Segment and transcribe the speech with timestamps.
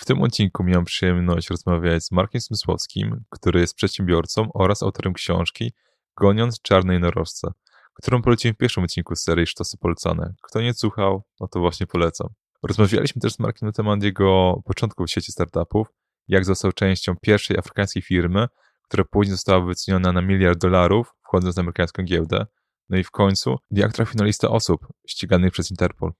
[0.00, 5.72] W tym odcinku miałem przyjemność rozmawiać z Markiem Smysłowskim, który jest przedsiębiorcą oraz autorem książki
[6.16, 7.48] Goniąc czarne jednorożce,
[7.94, 10.34] którą poleciłem w pierwszym odcinku serii Sztosy Polecane.
[10.42, 12.28] Kto nie słuchał, no to właśnie polecam.
[12.62, 15.86] Rozmawialiśmy też z Markiem na temat jego początków w sieci startupów,
[16.28, 18.46] jak został częścią pierwszej afrykańskiej firmy,
[18.82, 22.46] która później została wyceniona na miliard dolarów, wchodząc na amerykańską giełdę.
[22.88, 26.10] No i w końcu, jak trafił na listę osób ściganych przez Interpol.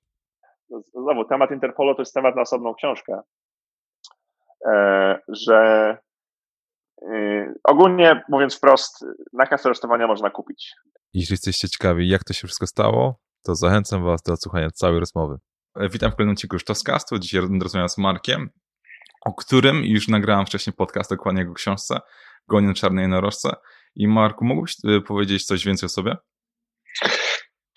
[0.93, 3.21] Znowu, temat Interpolu to jest temat na osobną książkę.
[4.66, 5.96] E, że
[7.02, 10.73] y, ogólnie mówiąc wprost, nakaz aresztowania można kupić.
[11.14, 15.37] Jeśli jesteście ciekawi, jak to się wszystko stało, to zachęcam Was do odsłuchania całej rozmowy.
[15.77, 17.18] E, witam w kolejnym odcinku Sztoskastu.
[17.18, 18.51] Dzisiaj rozmawiam z Markiem,
[19.24, 22.01] o którym już nagrałem wcześniej podcast, dokładnie jego książce
[22.48, 23.51] Gonię czarnej jednorożce.
[23.96, 26.16] I Marku, mógłbyś e, powiedzieć coś więcej o sobie?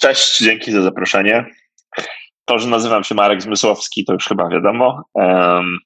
[0.02, 1.45] Cześć, dzięki za zaproszenie.
[2.45, 5.02] To, że nazywam się Marek Zmysłowski, to już chyba wiadomo.
[5.13, 5.77] Um,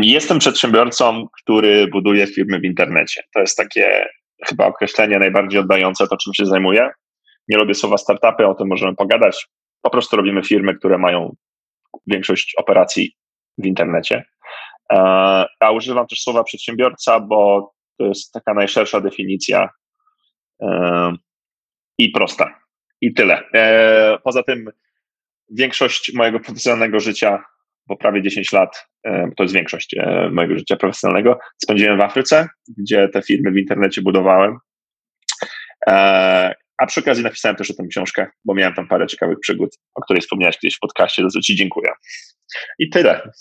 [0.00, 3.22] Jestem przedsiębiorcą, który buduje firmy w internecie.
[3.34, 4.08] To jest takie
[4.46, 6.90] chyba określenie najbardziej oddające to, czym się zajmuję.
[7.48, 9.48] Nie lubię słowa startupy, o tym możemy pogadać.
[9.82, 11.36] Po prostu robimy firmy, które mają
[12.06, 13.16] większość operacji
[13.58, 14.24] w internecie.
[14.92, 14.96] E,
[15.60, 19.68] a używam też słowa przedsiębiorca, bo to jest taka najszersza definicja
[20.62, 21.12] e,
[21.98, 22.58] i prosta.
[23.00, 23.42] I tyle.
[23.54, 24.70] E, poza tym
[25.50, 27.44] większość mojego profesjonalnego życia
[27.88, 28.91] po prawie 10 lat,
[29.36, 34.02] to jest większość e, mojego życia profesjonalnego, spędziłem w Afryce, gdzie te firmy w internecie
[34.02, 34.58] budowałem.
[36.78, 40.02] A przy okazji napisałem też o tym książkę, bo miałem tam parę ciekawych przygód, o
[40.02, 41.90] której wspomniałeś kiedyś w podcaście, za co Ci dziękuję.
[42.78, 43.32] I tyle.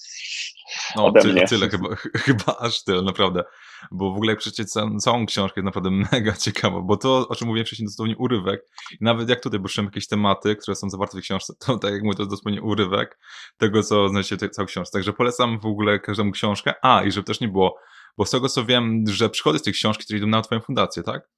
[0.96, 1.48] No, ode tyle, mnie.
[1.48, 3.44] tyle, chyba, chyba aż tyle, naprawdę.
[3.92, 4.72] Bo w ogóle jak przeczytać
[5.04, 8.68] całą, książkę jest naprawdę mega ciekawa, bo to, o czym mówiłem wcześniej, dosłownie urywek.
[8.92, 12.04] I nawet jak tutaj poruszyłem jakieś tematy, które są zawarte w książce, to tak jak
[12.04, 13.20] mówię, to jest dosłownie urywek
[13.58, 14.92] tego, co znajdziecie w całej książce.
[14.94, 16.74] Także polecam w ogóle każdemu książkę.
[16.82, 17.78] A, i żeby też nie było,
[18.18, 21.04] bo z tego co wiem, że przychody z tej książki też idą na twoją fundację,
[21.04, 21.30] tak?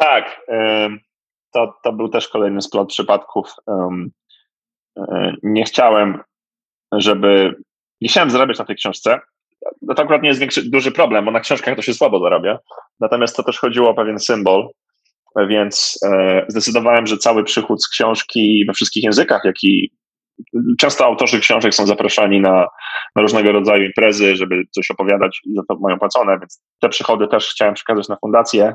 [0.00, 0.46] Tak.
[1.54, 3.46] To, to był też kolejny splot przypadków.
[5.42, 6.22] Nie chciałem,
[6.92, 7.54] żeby
[8.00, 9.20] nie chciałem zarabiać na tej książce.
[9.82, 12.58] No to akurat nie jest większy, duży problem, bo na książkach to się słabo zarabia.
[13.00, 14.68] Natomiast to też chodziło o pewien symbol,
[15.48, 19.90] więc e, zdecydowałem, że cały przychód z książki we wszystkich językach, jak i
[20.78, 22.66] często autorzy książek są zapraszani na,
[23.16, 27.28] na, różnego rodzaju imprezy, żeby coś opowiadać i za to mają płacone, więc te przychody
[27.28, 28.74] też chciałem przekazać na fundację.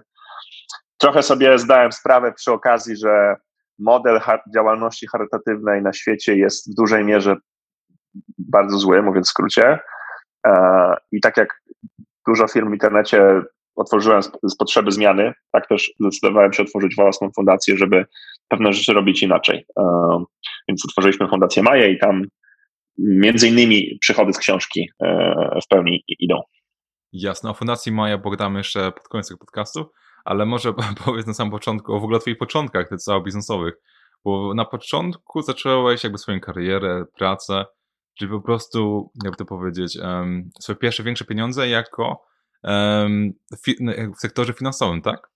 [0.98, 3.36] Trochę sobie zdałem sprawę przy okazji, że
[3.80, 4.20] model
[4.56, 7.36] działalności charytatywnej na świecie jest w dużej mierze
[8.38, 9.80] bardzo zły, mówiąc w skrócie.
[10.48, 11.62] E, I tak jak
[12.28, 13.42] dużo firm w internecie
[13.76, 18.06] otworzyłem z, z, potrzeby zmiany, tak też zdecydowałem się otworzyć własną fundację, żeby
[18.48, 19.66] pewne rzeczy robić inaczej.
[19.80, 19.84] E,
[20.68, 22.24] więc otworzyliśmy fundację Maję i tam
[22.98, 26.42] między innymi przychody z książki e, w pełni idą.
[27.14, 29.92] Jasne, o Fundacji Maja pogadamy jeszcze pod koniec podcastu,
[30.26, 30.74] ale może
[31.06, 33.74] powiedz na samym początku o w ogóle o twoich początkach, tych całych biznesowych,
[34.24, 37.66] bo na początku zacząłeś jakby swoją karierę, pracę,
[38.18, 42.26] Czyli po prostu, jakby to powiedzieć, um, swoje pierwsze większe pieniądze jako
[42.64, 43.32] um,
[44.16, 45.30] w sektorze finansowym, tak?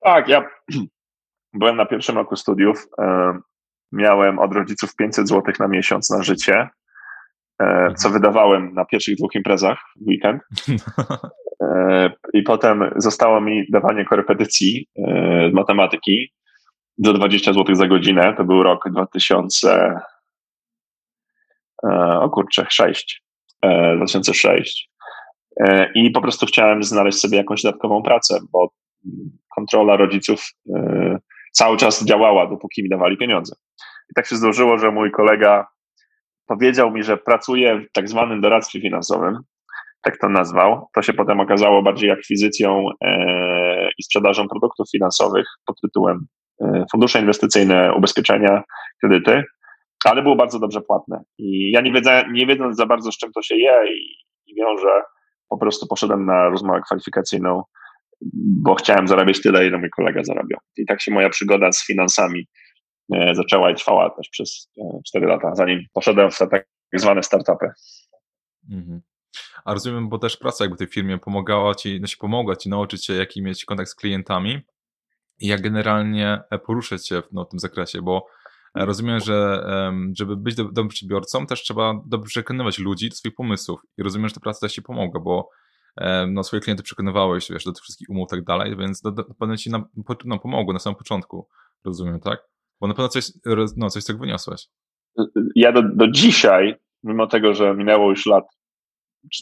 [0.00, 0.44] Tak, ja
[1.60, 2.86] byłem na pierwszym roku studiów.
[3.92, 6.68] Miałem od rodziców 500 zł na miesiąc na życie,
[7.58, 7.94] mhm.
[7.94, 10.42] co wydawałem na pierwszych dwóch imprezach w weekend.
[12.34, 14.86] I potem zostało mi dawanie korepetycji
[15.50, 16.32] z matematyki
[16.98, 18.34] za 20 zł za godzinę.
[18.36, 20.00] To był rok 2000.
[21.84, 23.22] E, o kurczę, 6,
[23.96, 24.90] 2006.
[25.60, 28.70] E, e, I po prostu chciałem znaleźć sobie jakąś dodatkową pracę, bo
[29.54, 30.44] kontrola rodziców
[31.52, 33.54] cały czas działała, dopóki mi dawali pieniądze.
[34.10, 35.66] I tak się zdarzyło, że mój kolega
[36.46, 39.38] powiedział mi, że pracuje w tak zwanym doradztwie finansowym,
[40.02, 40.86] tak to nazwał.
[40.94, 42.86] To się potem okazało bardziej akwizycją
[43.98, 46.26] i sprzedażą produktów finansowych pod tytułem
[46.92, 48.62] fundusze inwestycyjne, ubezpieczenia,
[49.00, 49.42] kredyty
[50.04, 51.22] ale było bardzo dobrze płatne.
[51.38, 54.16] I ja nie, wiedza, nie wiedząc za bardzo, z czym to się je i,
[54.46, 55.02] i wiąże,
[55.48, 57.62] po prostu poszedłem na rozmowę kwalifikacyjną,
[58.62, 60.60] bo chciałem zarabiać tyle, ile mój kolega zarabiał.
[60.76, 62.46] I tak się moja przygoda z finansami
[63.14, 67.22] e, zaczęła i trwała też przez e, 4 lata, zanim poszedłem w te tak zwane
[67.22, 67.66] startupy.
[68.72, 69.00] Mhm.
[69.64, 73.06] A rozumiem, bo też praca jakby tej firmie pomagała ci, no się pomogła ci nauczyć
[73.06, 74.60] się, jaki mieć kontakt z klientami
[75.40, 78.26] i jak generalnie poruszać się w no, tym zakresie, bo
[78.74, 79.64] Rozumiem, że
[80.18, 83.80] żeby być dobrym przedsiębiorcą, też trzeba dobrze przekonywać ludzi do swoich pomysłów.
[83.98, 85.50] I rozumiem, że ta praca też ci pomogła, bo
[86.28, 89.56] no, swoje klienty przekonywałeś wiesz, do tych wszystkich umów i tak dalej, więc na pewno
[89.56, 89.84] ci na,
[90.24, 91.48] no, pomogło na samym początku.
[91.84, 92.48] Rozumiem, tak?
[92.80, 93.32] Bo na pewno coś,
[93.76, 94.68] no, coś z tego wyniosłeś.
[95.54, 98.44] Ja do, do dzisiaj mimo tego, że minęło już lat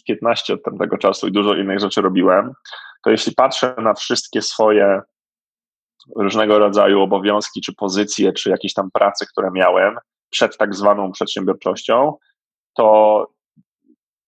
[0.06, 2.52] 15 od tamtego czasu i dużo innych rzeczy robiłem,
[3.04, 5.00] to jeśli patrzę na wszystkie swoje
[6.16, 9.96] różnego rodzaju obowiązki, czy pozycje, czy jakieś tam prace, które miałem
[10.30, 12.14] przed tak zwaną przedsiębiorczością,
[12.76, 13.26] to,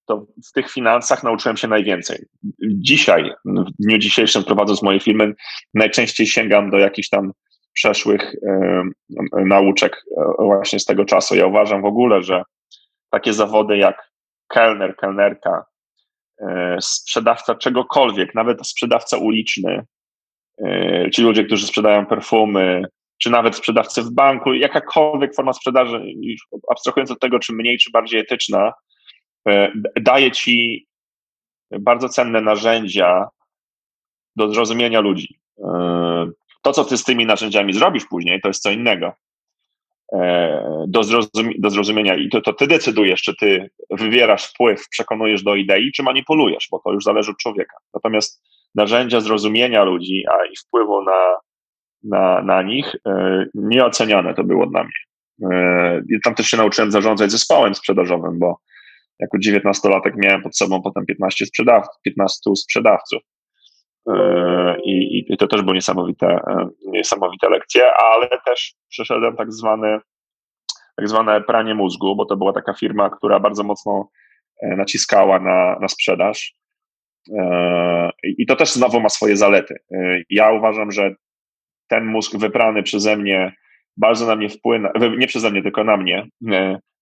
[0.06, 2.26] to w tych finansach nauczyłem się najwięcej.
[2.68, 5.34] Dzisiaj, w dniu dzisiejszym, prowadząc moje filmy,
[5.74, 7.32] najczęściej sięgam do jakichś tam
[7.72, 8.38] przeszłych y,
[9.44, 11.36] nauczek e, właśnie z tego czasu.
[11.36, 12.42] Ja uważam w ogóle, że
[13.10, 14.11] takie zawody jak
[14.52, 15.64] kelner, kelnerka,
[16.40, 16.46] y,
[16.80, 19.84] sprzedawca czegokolwiek, nawet sprzedawca uliczny,
[20.66, 22.82] y, ci ludzie, którzy sprzedają perfumy,
[23.18, 26.04] czy nawet sprzedawcy w banku, jakakolwiek forma sprzedaży,
[26.70, 28.72] abstrahując od tego, czy mniej, czy bardziej etyczna,
[30.00, 30.86] daje ci
[31.80, 33.28] bardzo cenne narzędzia
[34.36, 35.40] do zrozumienia ludzi.
[36.62, 39.12] To, co ty z tymi narzędziami zrobisz później, to jest co innego.
[40.12, 41.00] E, do,
[41.58, 46.02] do zrozumienia i to, to ty decydujesz, czy ty wywierasz wpływ, przekonujesz do idei, czy
[46.02, 47.76] manipulujesz, bo to już zależy od człowieka.
[47.94, 48.42] Natomiast
[48.74, 51.36] narzędzia zrozumienia ludzi, a i wpływu na,
[52.02, 54.92] na, na nich, e, nieoceniane to było dla mnie.
[55.52, 58.58] E, I tam też się nauczyłem zarządzać zespołem sprzedażowym, bo
[59.20, 63.22] jako dziewiętnastolatek miałem pod sobą potem 15 sprzedaw 15 sprzedawców.
[64.08, 70.00] E, I, I, to też były niesamowite, e, niesamowite lekcje, ale też przeszedłem tak zwane,
[70.96, 74.08] tak zwane pranie mózgu, bo to była taka firma, która bardzo mocno
[74.62, 76.54] e, naciskała na, na sprzedaż.
[78.24, 79.76] I to też znowu ma swoje zalety.
[80.30, 81.14] Ja uważam, że
[81.88, 83.52] ten mózg wyprany przeze mnie
[83.96, 86.28] bardzo na mnie wpłynął, nie przeze mnie, tylko na mnie,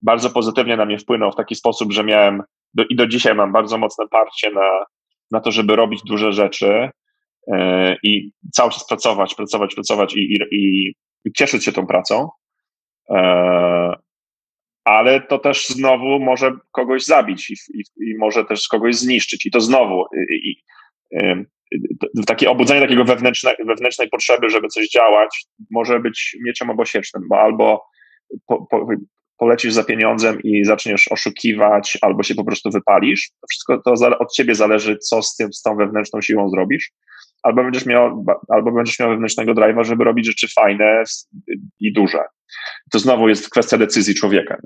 [0.03, 2.43] bardzo pozytywnie na mnie wpłynął w taki sposób, że miałem
[2.91, 4.85] i do dzisiaj mam bardzo mocne parcie na,
[5.31, 6.91] na to, żeby robić duże rzeczy
[7.53, 10.95] e, i cały czas pracować, pracować, pracować i, i,
[11.25, 12.29] i cieszyć się tą pracą.
[13.11, 13.93] E,
[14.85, 19.47] ale to też znowu może kogoś zabić i, i, może też kogoś zniszczyć.
[19.47, 20.57] I to znowu i,
[22.27, 27.85] takie obudzenie takiego wewnętrzne, wewnętrznej potrzeby, żeby coś działać, może być mieczem obosiecznym, bo albo
[28.47, 28.87] po, po,
[29.41, 33.31] polecisz za pieniądzem i zaczniesz oszukiwać, albo się po prostu wypalisz.
[33.51, 36.93] Wszystko to od ciebie zależy, co z, tym, z tą wewnętrzną siłą zrobisz.
[37.43, 41.03] Albo będziesz miał, albo będziesz miał wewnętrznego drive'a, żeby robić rzeczy fajne
[41.81, 42.19] i duże.
[42.93, 44.57] To znowu jest kwestia decyzji człowieka.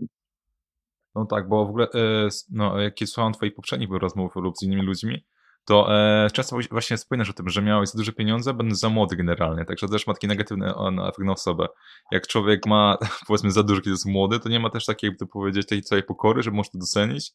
[1.14, 4.82] No tak, bo w ogóle, e, no, jak słuchałem twoich poprzednich rozmów lub z innymi
[4.82, 5.24] ludźmi,
[5.64, 9.16] to e, często właśnie wspominasz o tym, że miałeś za duże pieniądze, będąc za młody
[9.16, 10.66] generalnie, także też ma taki negatywny
[11.02, 11.66] efekt na osobę.
[12.12, 15.26] Jak człowiek ma, powiedzmy, za dużo, kiedy jest młody, to nie ma też takiej, to
[15.26, 17.32] powiedzieć, tej całej pokory, żeby można to docenić.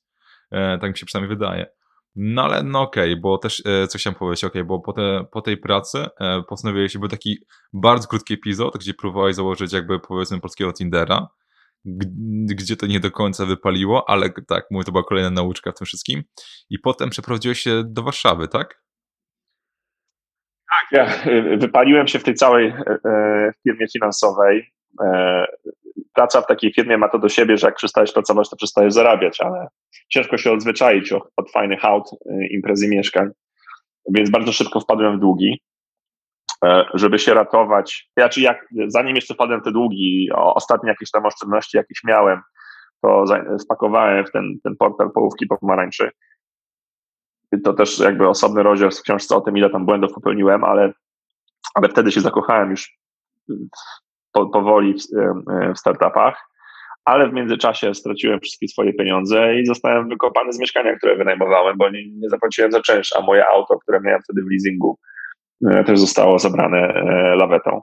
[0.52, 1.66] E, tak mi się przynajmniej wydaje.
[2.16, 4.94] No ale no okej, okay, bo też e, co chciałem powiedzieć, okej, okay, bo po,
[4.94, 7.38] te, po tej pracy e, postanowiłeś, był taki
[7.74, 11.28] bardzo krótki epizod, gdzie próbowałeś założyć jakby powiedzmy polskiego Tindera,
[12.56, 15.86] gdzie to nie do końca wypaliło, ale tak, mówię, to była kolejna nauczka w tym
[15.86, 16.24] wszystkim.
[16.70, 18.84] I potem przeprowadziłeś się do Warszawy, tak?
[20.70, 24.72] Tak, ja y, wypaliłem się w tej całej e, e, firmie finansowej.
[25.04, 25.46] E,
[26.14, 29.42] praca w takiej firmie ma to do siebie, że jak przestajesz pracować, to przestajesz zarabiać,
[29.42, 29.68] ale
[30.10, 32.10] ciężko się odzwyczaić od, fajnych aut,
[32.52, 33.30] imprezy mieszkań,
[34.16, 35.62] więc bardzo szybko wpadłem w długi.
[36.66, 38.10] E, żeby się ratować.
[38.18, 42.42] Ja, czy jak, zanim jeszcze wpadłem te długi, ostatnie jakieś tam oszczędności jakieś miałem,
[43.02, 43.24] to
[43.60, 46.12] spakowałem w ten, ten portal połówki pomarańczy.
[47.64, 50.94] To też jakby osobny rozdział w książce o tym, ile tam błędów popełniłem, ale,
[51.76, 52.98] ale wtedy się zakochałem już
[54.32, 56.50] po, powoli w, e, w startupach,
[57.06, 61.90] ale w międzyczasie straciłem wszystkie swoje pieniądze i zostałem wykopany z mieszkania, które wynajmowałem, bo
[61.90, 65.19] nie, nie zapłaciłem za czynsz, a moje auto, które miałem wtedy w leasingu, E,
[65.86, 67.82] też zostało zabrane e, lawetą.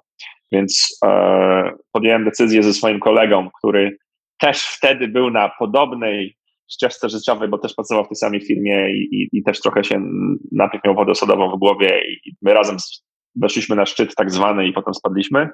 [0.52, 3.96] Więc e, podjąłem decyzję ze swoim kolegą, który
[4.40, 6.36] też wtedy był na podobnej
[6.70, 10.02] ścieżce życiowej, bo też pracował w tej samej firmie i, i, i też trochę się
[10.52, 12.76] najpierw miał wodę sodową w głowie i my razem
[13.36, 15.48] weszliśmy na szczyt tak zwany i potem spadliśmy.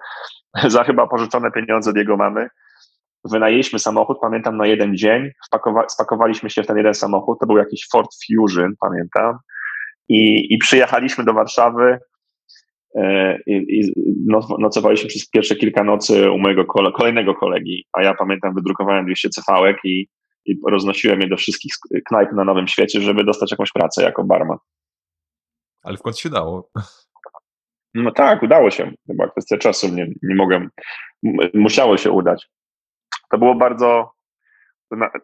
[0.67, 2.49] Za chyba pożyczone pieniądze od jego mamy.
[3.31, 7.57] Wynajęliśmy samochód, pamiętam, na jeden dzień, spakowa spakowaliśmy się w ten jeden samochód, to był
[7.57, 9.39] jakiś Ford Fusion, pamiętam,
[10.09, 12.12] i, i przyjechaliśmy do Warszawy, E,
[13.47, 13.93] i, i
[14.59, 19.29] nocowaliśmy przez pierwsze kilka nocy u mojego kole, kolejnego kolegi, a ja pamiętam, wydrukowałem 200
[19.29, 20.07] cv i,
[20.47, 21.73] i roznosiłem je do wszystkich
[22.09, 24.59] knajp na Nowym Świecie, żeby dostać jakąś pracę jako barman.
[25.83, 26.71] Ale w końcu się dało.
[27.95, 28.93] No tak, udało się.
[29.07, 30.71] Chyba kwestia czasu, nie, nie mogłem,
[31.55, 32.49] musiało się udać.
[33.31, 34.11] To było bardzo,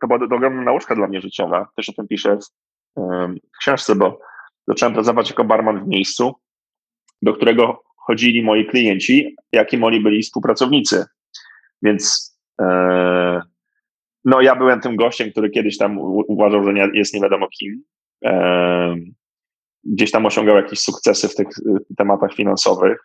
[0.00, 1.68] to była ogromna nauczka dla mnie życiowa.
[1.76, 2.38] Też o tym piszę
[3.54, 4.20] w książce, bo
[4.68, 6.34] zacząłem pracować jako barman w miejscu,
[7.22, 11.04] do którego chodzili moi klienci, jak i moi byli współpracownicy.
[11.82, 13.40] Więc e,
[14.24, 15.98] no ja byłem tym gościem, który kiedyś tam
[16.28, 17.82] uważał, że nie, jest nie wiadomo kim.
[19.84, 21.46] Gdzieś tam osiągał jakieś sukcesy w tych
[21.96, 22.98] tematach finansowych.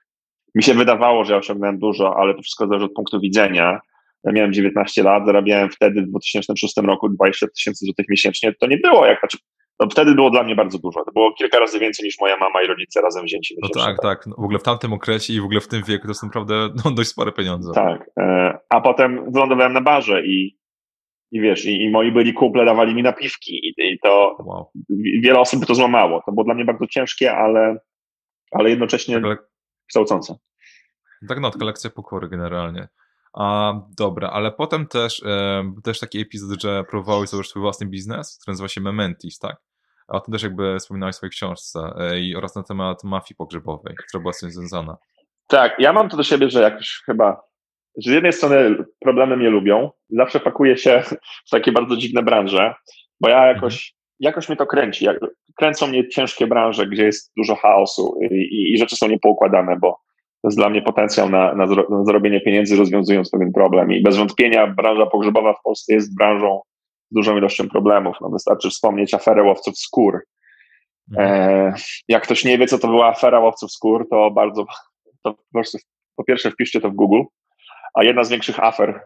[0.55, 3.79] Mi się wydawało, że ja osiągnąłem dużo, ale to wszystko zależy od punktu widzenia.
[4.23, 8.53] Ja miałem 19 lat, zarabiałem wtedy w 2006 roku 20 tysięcy złotych miesięcznie.
[8.59, 9.37] To nie było jak, znaczy,
[9.79, 11.05] no wtedy było dla mnie bardzo dużo.
[11.05, 13.55] To było kilka razy więcej niż moja mama i rodzice razem wzięci.
[13.61, 14.27] No tak, tak.
[14.27, 16.69] No w ogóle w tamtym okresie i w ogóle w tym wieku to są naprawdę
[16.85, 17.71] no, dość spore pieniądze.
[17.73, 18.09] Tak.
[18.19, 20.57] E, a potem wylądowałem na barze i,
[21.31, 24.71] i wiesz, i, i moi byli kumple dawali mi napiwki i, i to wow.
[25.23, 26.21] wiele osób by to złamało.
[26.25, 27.77] To było dla mnie bardzo ciężkie, ale,
[28.51, 29.47] ale jednocześnie tak,
[29.87, 30.35] kształcące.
[31.27, 32.87] Tak, no, taka lekcja pokory generalnie.
[33.33, 38.39] A, dobra, ale potem też, e, też taki epizod, że próbowałeś założyć swój własny biznes,
[38.41, 39.57] który nazywa się Mementis, tak?
[40.07, 43.35] A o tym też jakby wspominałeś w swojej książce e, i oraz na temat mafii
[43.35, 44.97] pogrzebowej, która była z tym związana.
[45.47, 47.41] Tak, ja mam to do siebie, że jakoś chyba,
[47.97, 51.03] że z jednej strony problemy mnie lubią, zawsze pakuję się
[51.47, 52.73] w takie bardzo dziwne branże,
[53.21, 53.93] bo ja jakoś, mhm.
[54.19, 55.07] jakoś mnie to kręci.
[55.57, 60.02] Kręcą mnie ciężkie branże, gdzie jest dużo chaosu i, i, i rzeczy są niepoukładane, bo
[60.43, 63.91] to jest dla mnie potencjał na, na, zro, na zrobienie pieniędzy, rozwiązując pewien problem.
[63.91, 66.61] I bez wątpienia branża pogrzebowa w Polsce jest branżą
[67.11, 68.15] z dużą ilością problemów.
[68.21, 70.19] No, wystarczy wspomnieć aferę łowców skór.
[71.11, 71.29] Mhm.
[71.29, 71.73] E,
[72.07, 74.65] jak ktoś nie wie, co to była afera łowców skór, to bardzo,
[75.23, 75.77] to po, prostu,
[76.15, 77.21] po pierwsze wpiszcie to w Google,
[77.93, 79.01] a jedna z większych afer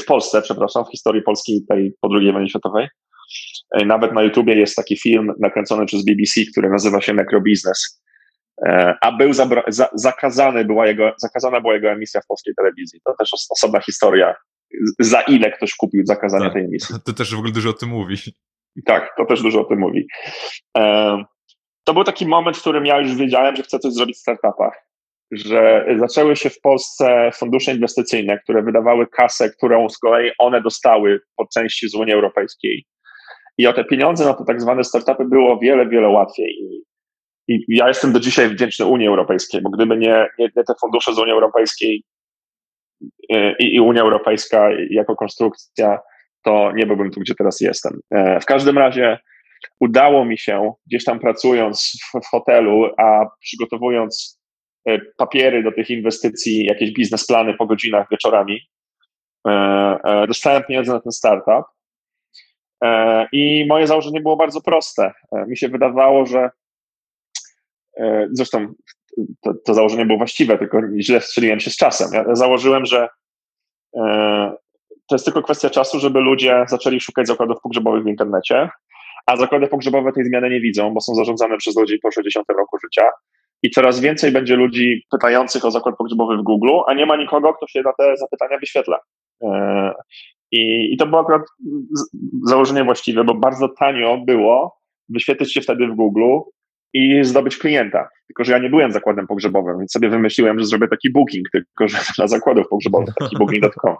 [0.00, 2.88] w Polsce, przepraszam, w historii Polski tej po II wojnie światowej.
[3.74, 8.02] E, nawet na YouTubie jest taki film nakręcony przez BBC, który nazywa się Necrobusiness.
[8.66, 9.48] E, a był za
[9.94, 13.00] zakazany była jego, zakazana była jego emisja w polskiej telewizji.
[13.04, 14.34] To też osobna historia,
[14.98, 16.96] za ile ktoś kupił zakazanie tak, tej emisji.
[17.04, 18.16] To też w ogóle dużo o tym mówi.
[18.86, 20.06] Tak, to też dużo o tym mówi.
[20.78, 21.24] E,
[21.84, 24.88] to był taki moment, w którym ja już wiedziałem, że chcę coś zrobić w startupach.
[25.30, 31.20] Że zaczęły się w Polsce fundusze inwestycyjne, które wydawały kasę, którą z kolei one dostały
[31.36, 32.84] po części z Unii Europejskiej.
[33.58, 36.56] I o te pieniądze na te tak zwane startupy było wiele, wiele łatwiej.
[36.60, 36.87] I
[37.48, 41.14] i ja jestem do dzisiaj wdzięczny Unii Europejskiej, bo gdyby nie, nie, nie te fundusze
[41.14, 42.04] z Unii Europejskiej
[43.32, 45.98] e, i, i Unia Europejska jako konstrukcja,
[46.44, 48.00] to nie byłbym tu, gdzie teraz jestem.
[48.10, 49.18] E, w każdym razie
[49.80, 54.40] udało mi się, gdzieś tam pracując w, w hotelu, a przygotowując
[54.88, 58.60] e, papiery do tych inwestycji, jakieś biznesplany po godzinach, wieczorami,
[60.28, 61.64] dostałem pieniądze na ten startup.
[63.32, 65.12] I moje założenie było bardzo proste.
[65.32, 66.67] Mi się wydawało, że E,
[68.30, 68.74] zresztą
[69.40, 72.08] to, to, założenie było właściwe, tylko źle strzeliłem się z czasem.
[72.12, 73.08] Ja założyłem, że
[73.96, 74.52] e,
[75.08, 78.70] to jest tylko kwestia czasu, żeby ludzie zaczęli szukać zakładów pogrzebowych w internecie,
[79.26, 82.78] a zakłady pogrzebowe tej zmiany nie widzą, bo są zarządzane przez ludzi po 60 roku
[82.84, 83.08] życia.
[83.62, 87.54] I coraz więcej będzie ludzi pytających o zakład pogrzebowy w Google, a nie ma nikogo,
[87.54, 88.98] kto się na te zapytania wyświetla.
[89.42, 89.92] E,
[90.52, 91.42] I, I to było akurat
[92.44, 94.78] założenie właściwe, bo bardzo tanio było
[95.08, 96.38] wyświetlić się wtedy w Google
[96.92, 98.08] i zdobyć klienta.
[98.26, 101.88] Tylko, że ja nie byłem zakładem pogrzebowym, więc sobie wymyśliłem, że zrobię taki booking, tylko
[101.88, 103.96] że dla zakładów pogrzebowych, taki booking.com.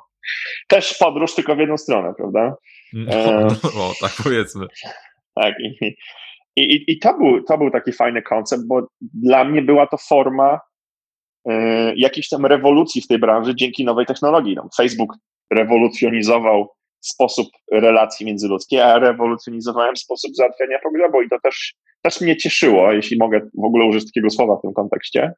[0.69, 2.55] Też podróż, tylko w jedną stronę, prawda?
[2.93, 4.67] No, e, no, tak powiedzmy.
[5.35, 5.55] Tak.
[6.57, 9.97] I, i, i to, był, to był taki fajny koncept, bo dla mnie była to
[9.97, 10.61] forma
[11.49, 14.55] e, jakiejś tam rewolucji w tej branży dzięki nowej technologii.
[14.55, 15.13] No, Facebook
[15.53, 16.69] rewolucjonizował
[17.01, 23.19] sposób relacji międzyludzkiej, a rewolucjonizowałem sposób załatwiania pogrzebu i to też też mnie cieszyło, jeśli
[23.19, 25.33] mogę w ogóle użyć takiego słowa w tym kontekście.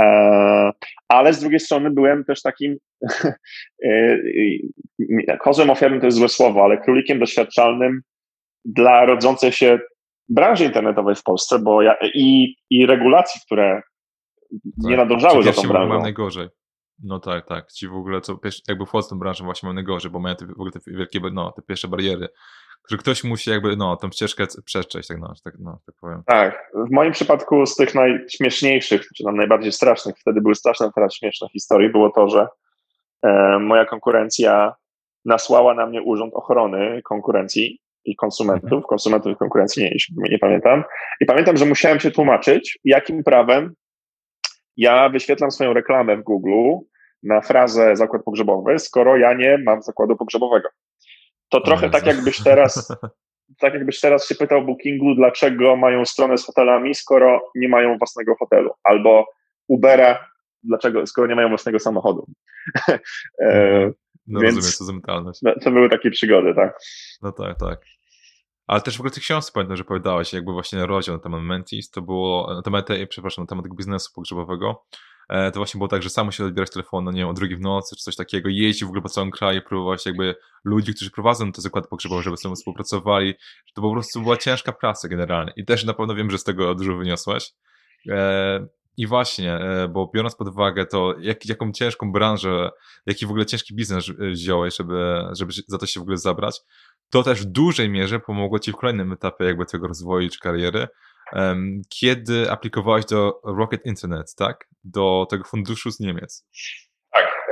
[0.00, 0.72] E,
[1.08, 2.76] ale z drugiej strony byłem też takim
[3.84, 4.18] e,
[5.40, 8.00] kozłem ofiarnym to jest złe słowo, ale królikiem doświadczalnym
[8.64, 9.78] dla rodzącej się
[10.28, 13.82] branży internetowej w Polsce, bo ja, i, i regulacji, które
[14.78, 16.02] nie nadążały za tą branżą.
[16.02, 16.48] najgorzej.
[17.02, 17.72] No tak, tak.
[17.72, 18.38] Ci w ogóle, co
[18.68, 21.20] jakby wchodzą w tą branżę właśnie mają najgorzej, bo mają te, w ogóle te wielkie,
[21.32, 22.28] no, te pierwsze bariery
[22.90, 26.22] że ktoś musi jakby, no, tą ścieżkę przeszczeć, tak, no, tak, no, tak powiem.
[26.26, 31.14] Tak, w moim przypadku z tych najśmieszniejszych, czy tam najbardziej strasznych, wtedy były straszne, teraz
[31.14, 32.46] śmieszne historii, było to, że
[33.22, 34.74] e, moja konkurencja
[35.24, 38.82] nasłała na mnie Urząd Ochrony Konkurencji i Konsumentów, mhm.
[38.82, 40.84] Konsumentów i Konkurencji, nie, nie pamiętam.
[41.20, 43.74] I pamiętam, że musiałem się tłumaczyć, jakim prawem
[44.76, 46.84] ja wyświetlam swoją reklamę w Google
[47.22, 50.68] na frazę zakład pogrzebowy, skoro ja nie mam zakładu pogrzebowego.
[51.48, 52.88] To trochę tak jakbyś teraz,
[53.60, 58.36] tak jakbyś teraz się pytał Bookingu, dlaczego mają stronę z hotelami, skoro nie mają własnego
[58.36, 59.26] hotelu, albo
[59.68, 60.28] Ubera,
[60.62, 62.26] dlaczego, skoro nie mają własnego samochodu.
[63.42, 63.90] e,
[64.26, 65.42] no Więc rozumiem, co za mentalność.
[65.42, 66.78] No, to były takie przygody, tak?
[67.22, 67.80] No tak, tak.
[68.66, 71.90] Ale też w ogóle tych książek pamiętam, że powiedziałeś, jakby właśnie rozdział na temat Mentis,
[71.90, 74.84] to było na temat, przepraszam, na temat biznesu pogrzebowego,
[75.28, 77.56] e, to właśnie było tak, że sam musiał odbierać telefon, no nie wiem, o drugiej
[77.56, 81.10] w nocy czy coś takiego, jeździł w ogóle po całym kraju, próbować jakby ludzi, którzy
[81.10, 83.34] prowadzą te zakłady pogrzebowe, żeby z sobą współpracowali,
[83.74, 85.52] to po prostu była ciężka praca generalnie.
[85.56, 87.52] I też na pewno wiem, że z tego dużo wyniosłeś.
[88.08, 92.70] E, I właśnie, e, bo biorąc pod uwagę to, jak, jaką ciężką branżę,
[93.06, 96.60] jaki w ogóle ciężki biznes wziąłeś, żeby, żeby za to się w ogóle zabrać,
[97.10, 100.86] to też w dużej mierze pomogło Ci w kolejnym etapie jakby tego rozwoju czy kariery,
[102.00, 104.68] kiedy aplikowałeś do Rocket Internet, tak?
[104.84, 106.46] Do tego funduszu z Niemiec.
[107.12, 107.50] Tak.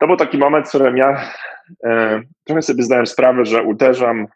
[0.00, 1.30] To był taki moment, w którym ja
[2.44, 4.26] trochę sobie zdałem sprawę, że uderzam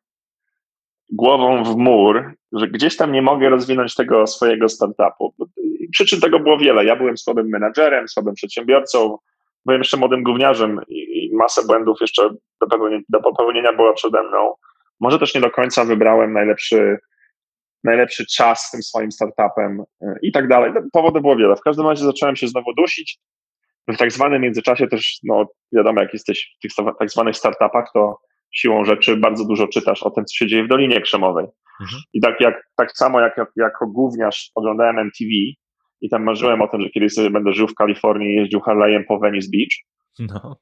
[1.12, 5.34] głową w mur, że gdzieś tam nie mogę rozwinąć tego swojego startupu.
[5.92, 6.84] Przyczyn tego było wiele.
[6.84, 9.18] Ja byłem słabym menadżerem, słabym przedsiębiorcą,
[9.64, 12.30] byłem jeszcze młodym gówniarzem i masę błędów jeszcze
[12.66, 14.54] do popełnienia, do popełnienia była przede mną.
[15.00, 16.98] Może też nie do końca wybrałem najlepszy,
[17.84, 20.72] najlepszy czas z tym swoim startupem e, i tak dalej.
[20.92, 21.56] Powody było wiele.
[21.56, 23.18] W każdym razie zacząłem się znowu dusić.
[23.88, 28.18] W tak zwanym międzyczasie też, no wiadomo, jak jesteś w tych tak zwanych startupach, to
[28.50, 31.46] siłą rzeczy bardzo dużo czytasz o tym, co się dzieje w Dolinie Krzemowej.
[31.80, 32.02] Mhm.
[32.12, 35.30] I tak, jak, tak samo jak, jak jako gówniarz oglądałem MTV
[36.00, 39.04] i tam marzyłem o tym, że kiedyś sobie będę żył w Kalifornii i jeździł Harley'em
[39.08, 39.76] po Venice Beach,
[40.18, 40.56] no.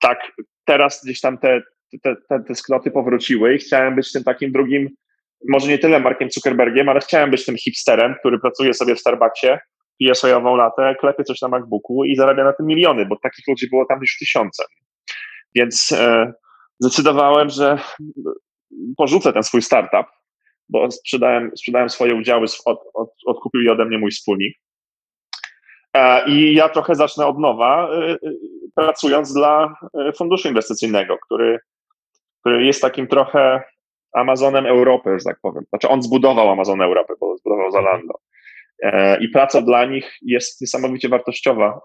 [0.00, 0.18] Tak
[0.64, 1.62] teraz gdzieś tam te,
[2.02, 4.88] te, te, te skloty powróciły i chciałem być tym takim drugim,
[5.48, 9.48] może nie tyle Markiem Zuckerbergiem, ale chciałem być tym hipsterem, który pracuje sobie w Starbucksie,
[9.98, 13.68] pije sojową latę, klepie coś na MacBooku i zarabia na tym miliony, bo takich ludzi
[13.70, 14.64] było tam już tysiące.
[15.54, 16.32] Więc e,
[16.80, 17.78] zdecydowałem, że
[18.96, 20.06] porzucę ten swój startup,
[20.68, 24.58] bo sprzedałem, sprzedałem swoje udziały, od, od, odkupił je ode mnie mój wspólnik.
[25.98, 28.18] E, I ja trochę zacznę od nowa, e, e,
[28.74, 29.74] pracując dla
[30.16, 31.58] funduszu inwestycyjnego, który,
[32.40, 33.62] który jest takim trochę
[34.12, 35.64] Amazonem Europy, że tak powiem.
[35.68, 38.14] Znaczy on zbudował Amazon Europy, bo zbudował Zalando.
[39.20, 41.80] I praca dla nich jest niesamowicie wartościowa,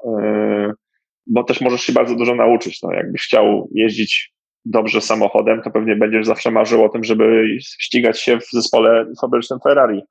[1.28, 2.82] bo też możesz się bardzo dużo nauczyć.
[2.84, 4.34] No, jakbyś chciał jeździć
[4.66, 9.60] dobrze samochodem, to pewnie będziesz zawsze marzył o tym, żeby ścigać się w zespole fabrycznym
[9.64, 10.02] Ferrari.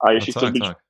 [0.00, 0.85] A jeśli, no tak, chcesz, być, tak.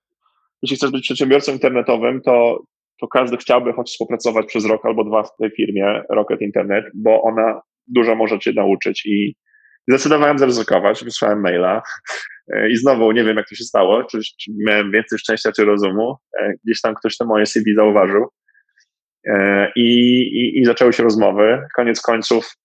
[0.63, 2.65] Jeśli chcesz być przedsiębiorcą internetowym, to,
[3.01, 7.23] to każdy chciałby choć współpracować przez rok albo dwa w tej firmie Rocket Internet, bo
[7.23, 9.35] ona dużo może cię nauczyć i
[9.89, 11.83] zdecydowałem zaryzykować, wysłałem maila.
[12.71, 16.17] I znowu nie wiem, jak to się stało, czy, czy miałem więcej szczęścia czy rozumu,
[16.41, 18.27] e, gdzieś tam ktoś to moje CV zauważył.
[19.27, 21.59] E, i, i, i zaczęły się rozmowy.
[21.77, 22.57] Koniec końców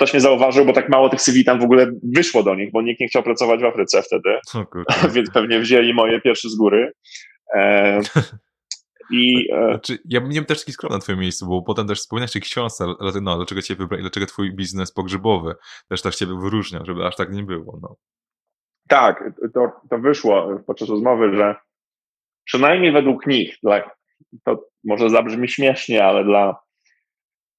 [0.00, 2.82] ktoś mnie zauważył, bo tak mało tych CV tam w ogóle wyszło do nich, bo
[2.82, 4.38] nikt nie chciał pracować w Afryce wtedy,
[5.14, 6.92] więc pewnie wzięli moje pierwsze z góry.
[7.54, 8.00] E,
[9.12, 11.98] I, e, znaczy, ja bym nie też taki skromny na twoim miejscu, bo potem też
[11.98, 12.86] wspomniałeś o książce,
[13.22, 15.54] no, dlaczego cię wybrali, dlaczego twój biznes pogrzebowy
[15.88, 17.78] też tak ciebie wyróżniał, żeby aż tak nie było.
[17.82, 17.96] No.
[18.88, 21.54] Tak, to, to wyszło podczas rozmowy, że
[22.44, 23.90] przynajmniej według nich, dla,
[24.44, 26.56] to może zabrzmi śmiesznie, ale dla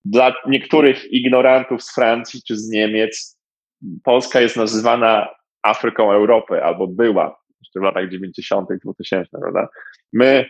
[0.06, 3.42] dla niektórych ignorantów z Francji czy z Niemiec
[4.04, 5.28] Polska jest nazywana
[5.64, 9.68] Afryką Europy, albo była jeszcze w latach 90., 2000, prawda?
[10.14, 10.50] My,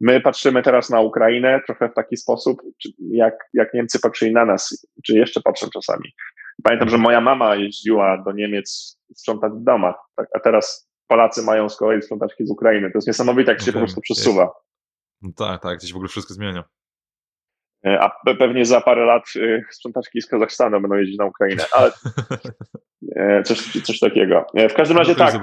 [0.00, 2.62] my patrzymy teraz na Ukrainę trochę w taki sposób,
[2.98, 6.12] jak, jak Niemcy patrzyli na nas, czy jeszcze patrzą czasami.
[6.62, 10.28] Pamiętam, że moja mama jeździła do Niemiec sprzątać w domach, tak?
[10.34, 12.90] a teraz Polacy mają z kolei sprzątaczki z Ukrainy.
[12.90, 14.50] To jest niesamowite, jak się po prostu przesuwa.
[15.22, 16.64] No tak, tak, gdzieś w ogóle wszystko zmienia.
[17.86, 21.90] E, a pewnie za parę lat e, sprzątaczki z Kazachstanu będą jeździć na Ukrainę, ale
[23.16, 24.46] e, coś, coś takiego.
[24.70, 25.34] W każdym razie no tak,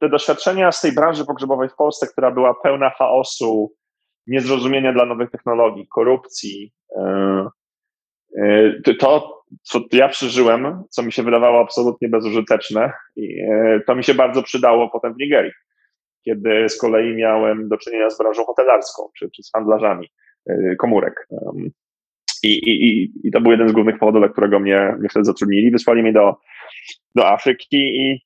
[0.00, 3.74] te doświadczenia z tej branży pogrzebowej w Polsce, która była pełna chaosu,
[4.26, 6.72] niezrozumienia dla nowych technologii, korupcji,
[9.00, 12.92] to, co ja przeżyłem, co mi się wydawało absolutnie bezużyteczne,
[13.86, 15.52] to mi się bardzo przydało potem w Nigerii,
[16.24, 20.08] kiedy z kolei miałem do czynienia z branżą hotelarską, czy, czy z handlarzami
[20.78, 21.28] komórek.
[22.42, 25.70] I, i, I to był jeden z głównych powodów, dla którego mnie, mnie wtedy zatrudnili.
[25.70, 26.36] Wysłali mnie do,
[27.14, 28.20] do Afryki i,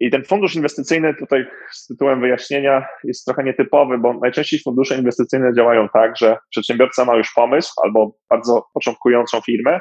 [0.00, 5.54] i ten fundusz inwestycyjny tutaj z tytułem wyjaśnienia jest trochę nietypowy, bo najczęściej fundusze inwestycyjne
[5.56, 9.80] działają tak, że przedsiębiorca ma już pomysł albo bardzo początkującą firmę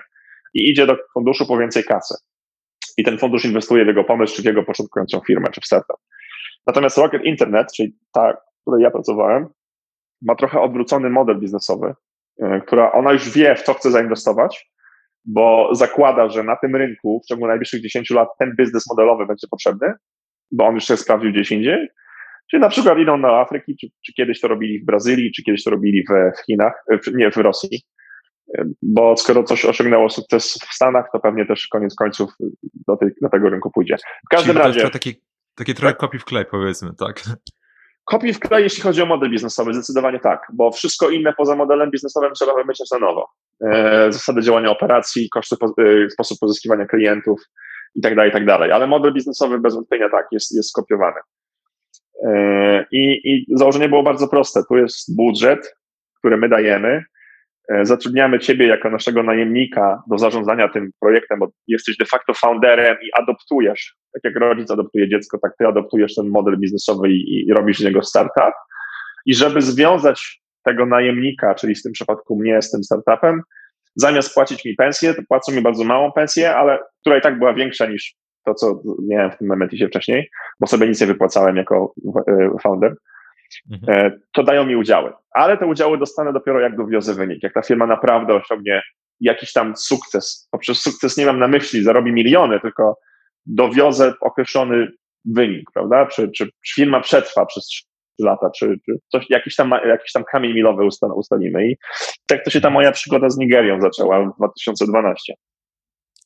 [0.53, 2.15] i idzie do funduszu po więcej kasy.
[2.97, 5.97] I ten fundusz inwestuje w jego pomysł, czy w jego początkującą firmę, czy w startup.
[6.67, 9.47] Natomiast Rocket Internet, czyli ta, w której ja pracowałem,
[10.25, 11.93] ma trochę odwrócony model biznesowy,
[12.41, 14.71] e, która ona już wie, w co chce zainwestować,
[15.25, 19.47] bo zakłada, że na tym rynku w ciągu najbliższych 10 lat ten biznes modelowy będzie
[19.47, 19.93] potrzebny,
[20.51, 21.87] bo on już się sprawdził gdzieś indziej.
[22.51, 25.63] Czyli na przykład idą na Afryki, czy, czy kiedyś to robili w Brazylii, czy kiedyś
[25.63, 27.83] to robili w, w Chinach, e, nie, w Rosji.
[28.57, 32.31] E, bo skoro coś osiągnęło sukces w Stanach, to pewnie też koniec końców
[32.87, 33.95] do, tej, do tego rynku pójdzie.
[34.25, 34.89] W każdym Czyli razie.
[34.89, 35.15] Taki,
[35.55, 35.99] taki trochę tak?
[35.99, 37.23] kopi w klej, powiedzmy, tak?
[38.05, 41.91] Kopiuj w klej, jeśli chodzi o model biznesowy, zdecydowanie tak, bo wszystko inne poza modelem
[41.91, 43.29] biznesowym trzeba wymyślać na nowo.
[43.61, 47.41] E, zasady działania operacji, koszty, e, sposób pozyskiwania klientów
[47.95, 48.71] i tak dalej, i tak.
[48.71, 51.19] Ale model biznesowy bez wątpienia tak, jest, jest skopiowany.
[52.25, 54.63] E, I, I założenie było bardzo proste.
[54.69, 55.75] Tu jest budżet,
[56.19, 57.03] który my dajemy,
[57.81, 63.21] zatrudniamy Ciebie jako naszego najemnika do zarządzania tym projektem, bo jesteś de facto founderem i
[63.21, 67.79] adoptujesz, tak jak rodzic adoptuje dziecko, tak Ty adoptujesz ten model biznesowy i, i robisz
[67.79, 68.53] z niego startup.
[69.25, 73.41] I żeby związać tego najemnika, czyli w tym przypadku mnie z tym startupem,
[73.95, 77.53] zamiast płacić mi pensję, to płacą mi bardzo małą pensję, ale która i tak była
[77.53, 81.93] większa niż to, co miałem w tym momencie wcześniej, bo sobie nic nie wypłacałem jako
[82.27, 82.95] e, founder
[83.71, 84.05] mhm.
[84.05, 85.11] E, to dają mi udziały.
[85.31, 87.43] Ale te udziały dostanę dopiero jak dowiozę wynik.
[87.43, 88.81] Jak ta firma naprawdę osiągnie
[89.19, 90.47] jakiś tam sukces.
[90.51, 92.97] Poprzez sukces nie mam na myśli, zarobi miliony, tylko
[93.45, 94.87] dowiozę określony
[95.25, 96.05] wynik, prawda?
[96.05, 97.83] Czy, czy, czy firma przetrwa przez trzy
[98.19, 101.67] lata, czy, czy coś, jakiś, tam, jakiś tam kamień milowy ustalimy.
[101.67, 101.77] I
[102.25, 105.33] tak to się ta moja przygoda z Nigerią zaczęła w 2012.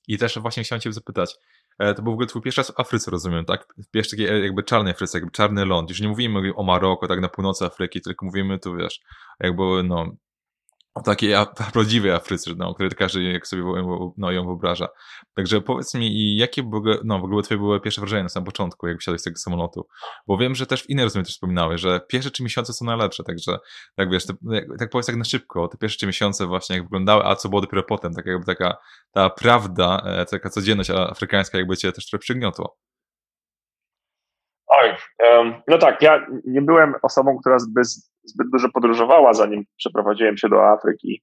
[0.07, 1.35] I też właśnie chciałem Cię zapytać,
[1.77, 3.73] to był w ogóle twój pierwszy raz w Afryce, rozumiem, tak?
[3.91, 5.89] Pierwszy taki e, jakby czarny Afryce, jakby czarny ląd.
[5.89, 8.99] Już nie mówimy o Maroko, tak na północy Afryki, tylko mówimy tu, wiesz,
[9.39, 10.11] jakby, no,
[10.97, 11.33] o takiej
[11.73, 13.63] prawdziwej Afryce, no, której każdy jak sobie
[14.17, 14.87] no, ją wyobraża.
[15.35, 18.87] Także powiedz mi, jakie były, no, w ogóle twoje były pierwsze wrażenia na samym początku,
[18.87, 19.87] jak wsiadłeś z tego samolotu?
[20.27, 23.23] Bo wiem, że też w innej rozmowie też wspominały, że pierwsze trzy miesiące są najlepsze,
[23.23, 23.57] także
[23.95, 24.25] tak wiesz,
[24.79, 27.61] tak powiedz tak na szybko, te pierwsze trzy miesiące właśnie jak wyglądały, a co było
[27.61, 28.77] dopiero potem, tak jakby taka
[29.11, 32.67] ta prawda, e, taka codzienność afrykańska jakby cię też trochę przygniotła.
[34.67, 37.87] Oj, um, no tak, ja nie byłem osobą, która zbyt,
[38.27, 41.21] zbyt dużo podróżowała, zanim przeprowadziłem się do Afryki.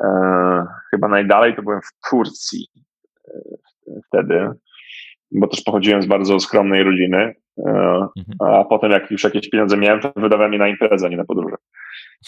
[0.00, 2.66] E, chyba najdalej to byłem w Turcji
[3.28, 3.40] e,
[4.06, 4.50] wtedy,
[5.30, 7.34] bo też pochodziłem z bardzo skromnej rodziny.
[7.66, 7.70] E,
[8.18, 8.36] mhm.
[8.40, 11.56] a potem, jak już jakieś pieniądze miałem, to wydawałem je na imprezę, nie na podróże.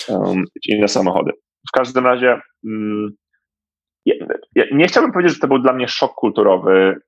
[0.09, 1.33] Um, czyli na samochody.
[1.68, 3.11] W każdym razie, mm,
[4.05, 4.14] ja,
[4.55, 7.00] ja nie chciałbym powiedzieć, że to był dla mnie szok kulturowy.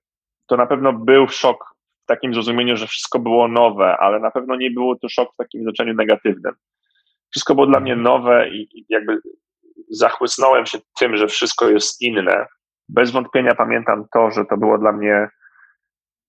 [0.46, 1.64] To na pewno był szok
[2.02, 5.36] w takim zrozumieniu, że wszystko było nowe, ale na pewno nie było to szok w
[5.36, 6.52] takim znaczeniu negatywnym.
[7.32, 9.18] Wszystko było dla mnie nowe i, i jakby
[9.90, 12.46] zachłysnąłem się tym, że wszystko jest inne.
[12.88, 15.28] Bez wątpienia pamiętam to, że to było dla mnie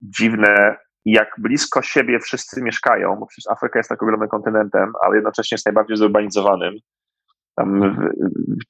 [0.02, 5.56] dziwne, jak blisko siebie wszyscy mieszkają, bo przecież Afryka jest tak ogromnym kontynentem, ale jednocześnie
[5.56, 6.74] jest najbardziej zurbanizowanym.
[7.56, 7.98] Tam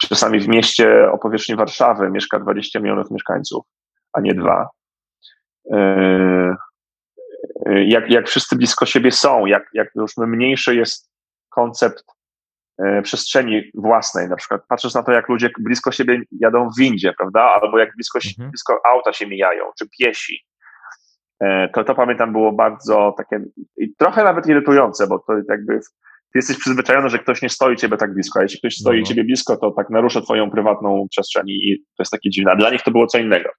[0.02, 3.66] w, czasami w mieście o powierzchni Warszawy mieszka 20 milionów mieszkańców,
[4.14, 4.70] a nie dwa.
[5.66, 6.56] Yy,
[7.66, 11.14] jak, jak wszyscy blisko siebie są, jak, jak już mniejszy jest
[11.50, 12.13] koncept e,
[13.04, 17.42] przestrzeni własnej, na przykład patrząc na to, jak ludzie blisko siebie jadą w windzie, prawda,
[17.42, 18.50] albo jak blisko, mhm.
[18.50, 20.40] blisko auta się mijają, czy piesi,
[21.40, 23.46] e, to to pamiętam było bardzo takie,
[23.78, 25.80] i trochę nawet irytujące, bo to jakby
[26.34, 29.02] ty jesteś przyzwyczajony, że ktoś nie stoi ciebie tak blisko, a jeśli ktoś stoi no,
[29.02, 29.08] no.
[29.08, 32.70] ciebie blisko, to tak narusza twoją prywatną przestrzeń i to jest takie dziwne, a dla
[32.70, 33.50] nich to było co innego.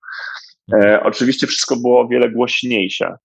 [0.72, 1.00] E, mhm.
[1.06, 3.16] oczywiście wszystko było o wiele głośniejsze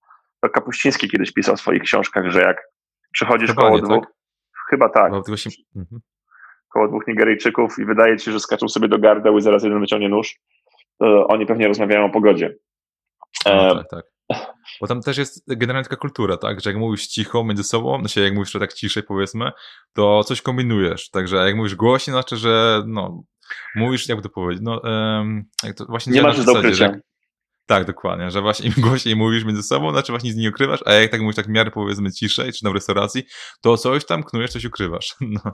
[0.42, 2.58] to Kapuściński kiedyś pisał w swoich książkach, że jak
[3.14, 4.14] przychodzisz chyba koło dwóch, tak?
[4.70, 5.14] Chyba tak,
[5.76, 6.02] mhm.
[6.70, 9.80] koło dwóch Nigeryjczyków i wydaje ci się, że skaczą sobie do gardeł i zaraz jeden
[9.80, 10.40] wyciągnie nóż,
[11.28, 12.56] oni pewnie rozmawiają o pogodzie.
[13.46, 14.06] No, tak, tak.
[14.82, 18.22] Bo tam też jest generalnie taka kultura, tak, że jak mówisz cicho między sobą, znaczy
[18.22, 19.52] jak mówisz tak ciszej powiedzmy,
[19.94, 23.24] to coś kombinujesz, także jak mówisz głośniej, znaczy, że no,
[23.76, 26.94] mówisz, jakby to powiedzieć, no, um, jak to właśnie nie masz do ukrycia.
[27.70, 30.94] Tak, dokładnie, że właśnie im głośniej mówisz między sobą, znaczy właśnie nic nie ukrywasz, a
[30.94, 33.24] jak tak mówisz tak w miarę powiedzmy ciszej, czy na restauracji,
[33.62, 35.16] to coś tam knujesz, coś ukrywasz.
[35.22, 35.52] No.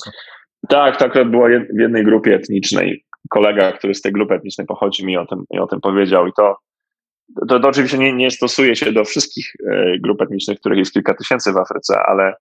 [0.70, 3.06] Tak, tak, była w jednej grupie etnicznej.
[3.30, 6.32] Kolega, który z tej grupy etnicznej pochodzi, mi o tym, mi o tym powiedział i
[6.38, 6.56] to,
[7.50, 11.14] to, to oczywiście nie, nie stosuje się do wszystkich e, grup etnicznych, których jest kilka
[11.14, 12.34] tysięcy w Afryce, ale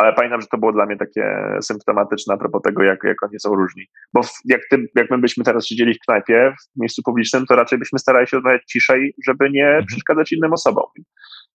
[0.00, 1.24] ale pamiętam, że to było dla mnie takie
[1.62, 3.86] symptomatyczne a propos tego, jak, jak oni są różni.
[4.12, 7.78] Bo jak, ty, jak my byśmy teraz siedzieli w knajpie, w miejscu publicznym, to raczej
[7.78, 9.86] byśmy starali się rozmawiać ciszej, żeby nie mhm.
[9.86, 10.84] przeszkadzać innym osobom.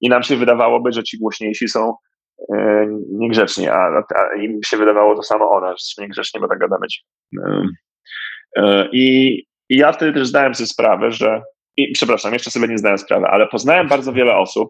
[0.01, 1.93] I nam się wydawało by, że ci głośniejsi są
[2.53, 6.59] e, niegrzeczni, a, a, im się wydawało to samo o nas, że niegrzeczni, bo tak
[6.59, 7.01] gadamy ci.
[7.37, 7.67] E,
[8.57, 9.37] e, I,
[9.69, 11.41] I ja wtedy też zdałem sobie sprawę, że
[11.77, 14.69] i przepraszam, jeszcze sobie nie zdałem sprawy, ale poznałem bardzo wiele osób,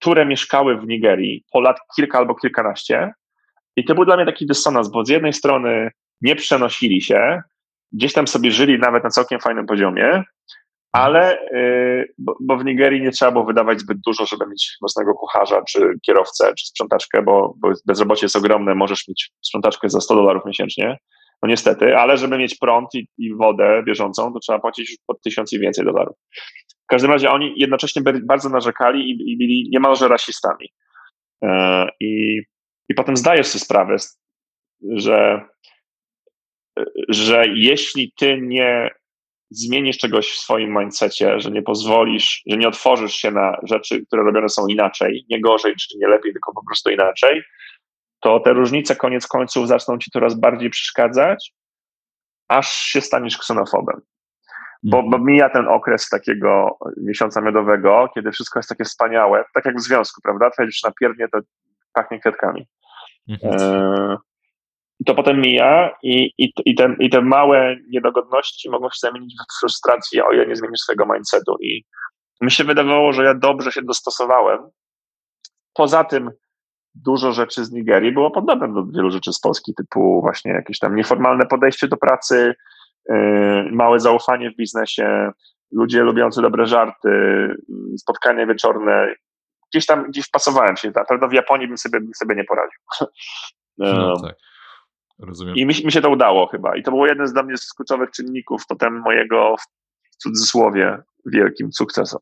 [0.00, 3.12] które mieszkały w Nigerii po lat kilka albo kilkanaście.
[3.76, 7.42] I to był dla mnie taki dysonans, bo z jednej strony nie przenosili się,
[7.92, 10.22] gdzieś tam sobie żyli nawet na całkiem fajnym poziomie,
[10.92, 15.14] ale yy, bo, bo, w Nigerii nie trzeba było wydawać zbyt dużo, żeby mieć własnego
[15.14, 20.14] kucharza, czy kierowcę, czy sprzątaczkę, bo, bo bezrobocie jest ogromne, możesz mieć sprzątaczkę za 100
[20.14, 20.98] dolarów miesięcznie.
[21.42, 25.14] No niestety, ale żeby mieć prąd i, i wodę bieżącą, to trzeba płacić już po
[25.14, 26.16] tysiąc i więcej dolarów.
[26.94, 30.72] Każdym razie oni jednocześnie bardzo narzekali i, i byli niemalże rasistami.
[31.42, 32.40] E, I
[32.88, 33.96] I potem zdajesz sobie sprawę,
[34.96, 35.48] że,
[37.08, 38.90] że jeśli ty nie
[39.50, 44.22] zmienisz czegoś w swoim mindsetie, że nie pozwolisz, że nie otworzysz się na rzeczy, które
[44.22, 47.42] robione są inaczej, nie gorzej czy nie lepiej, tylko po prostu inaczej,
[48.20, 51.52] to te różnice koniec końców zaczną ci coraz bardziej przeszkadzać,
[52.48, 54.00] aż się staniesz ksenofobem.
[54.84, 59.76] Bo, bo mija ten okres takiego miesiąca miodowego, kiedy wszystko jest takie wspaniałe, tak jak
[59.76, 60.50] w związku, prawda?
[60.50, 61.38] Twoja dziewczyna pierdnie, to
[61.92, 62.66] pachnie kwiatkami.
[63.28, 63.60] Mhm.
[63.60, 64.16] E,
[65.00, 69.34] i to potem mija i, i, i, te, i te małe niedogodności mogą się zamienić
[69.34, 71.56] w frustrację, o ile nie zmienisz swojego mindsetu.
[71.60, 71.84] I
[72.40, 74.58] mi się wydawało, że ja dobrze się dostosowałem.
[75.74, 76.30] Poza tym
[76.94, 80.96] dużo rzeczy z Nigerii było podobne do wielu rzeczy z Polski, typu właśnie jakieś tam
[80.96, 82.54] nieformalne podejście do pracy,
[83.72, 85.30] małe zaufanie w biznesie,
[85.72, 87.08] ludzie lubiący dobre żarty,
[87.96, 89.14] spotkania wieczorne.
[89.72, 90.92] Gdzieś tam, gdzieś wpasowałem się.
[90.96, 92.80] Na pewno w Japonii bym sobie, bym sobie nie poradził.
[93.78, 94.36] No, tak.
[95.18, 95.56] Rozumiem.
[95.56, 96.76] I mi, mi, się to udało chyba.
[96.76, 99.56] I to był jeden z dla mnie z kluczowych czynników potem mojego,
[100.12, 102.18] w cudzysłowie, wielkim sukcesu.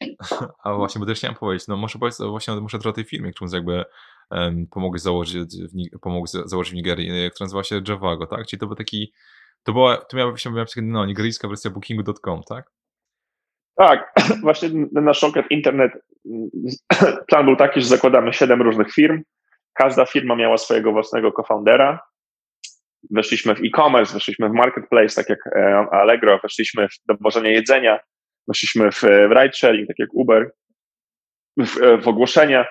[0.64, 3.32] A właśnie, bo też chciałem powiedzieć, no może powiedz właśnie muszę trochę o tej firmie,
[3.32, 3.84] którą jakby
[4.30, 8.46] um, pomogłeś założyć, w, pomogłeś założyć w Nigerii, która nazywa się Javago, tak?
[8.46, 9.12] Czyli to był taki,
[9.62, 12.70] to była, to miała być no, nigeryjska wersja bookingu.com, tak?
[13.76, 15.92] Tak, właśnie nasz okres internet,
[17.28, 19.22] plan był taki, że zakładamy siedem różnych firm,
[19.78, 22.00] Każda firma miała swojego własnego co-foundera.
[23.10, 27.98] Weszliśmy w e-commerce, weszliśmy w marketplace, tak jak e, Allegro, weszliśmy w dowożenie jedzenia,
[28.48, 30.50] weszliśmy w, w ride sharing, tak jak Uber,
[31.56, 32.66] w, e, w ogłoszenia,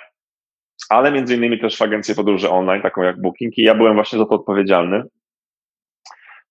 [0.90, 4.20] ale między innymi też w agencję podróży online, taką jak Booking i ja byłem właśnie
[4.20, 5.04] za to odpowiedzialny.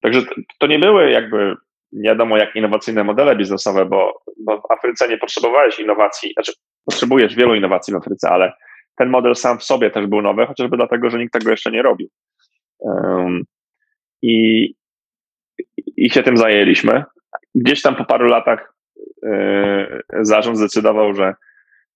[0.01, 0.23] Także
[0.59, 1.57] to nie były jakby
[1.93, 6.53] nie wiadomo jak innowacyjne modele biznesowe, bo, bo w Afryce nie potrzebowałeś innowacji, znaczy
[6.85, 8.53] potrzebujesz wielu innowacji w Afryce, ale
[8.97, 11.83] ten model sam w sobie też był nowy, chociażby dlatego, że nikt tego jeszcze nie
[11.83, 12.09] robił.
[12.79, 13.43] Um,
[14.23, 14.75] i,
[15.97, 17.05] I się tym zajęliśmy.
[17.55, 18.75] Gdzieś tam po paru latach
[19.23, 21.35] yy, zarząd zdecydował, że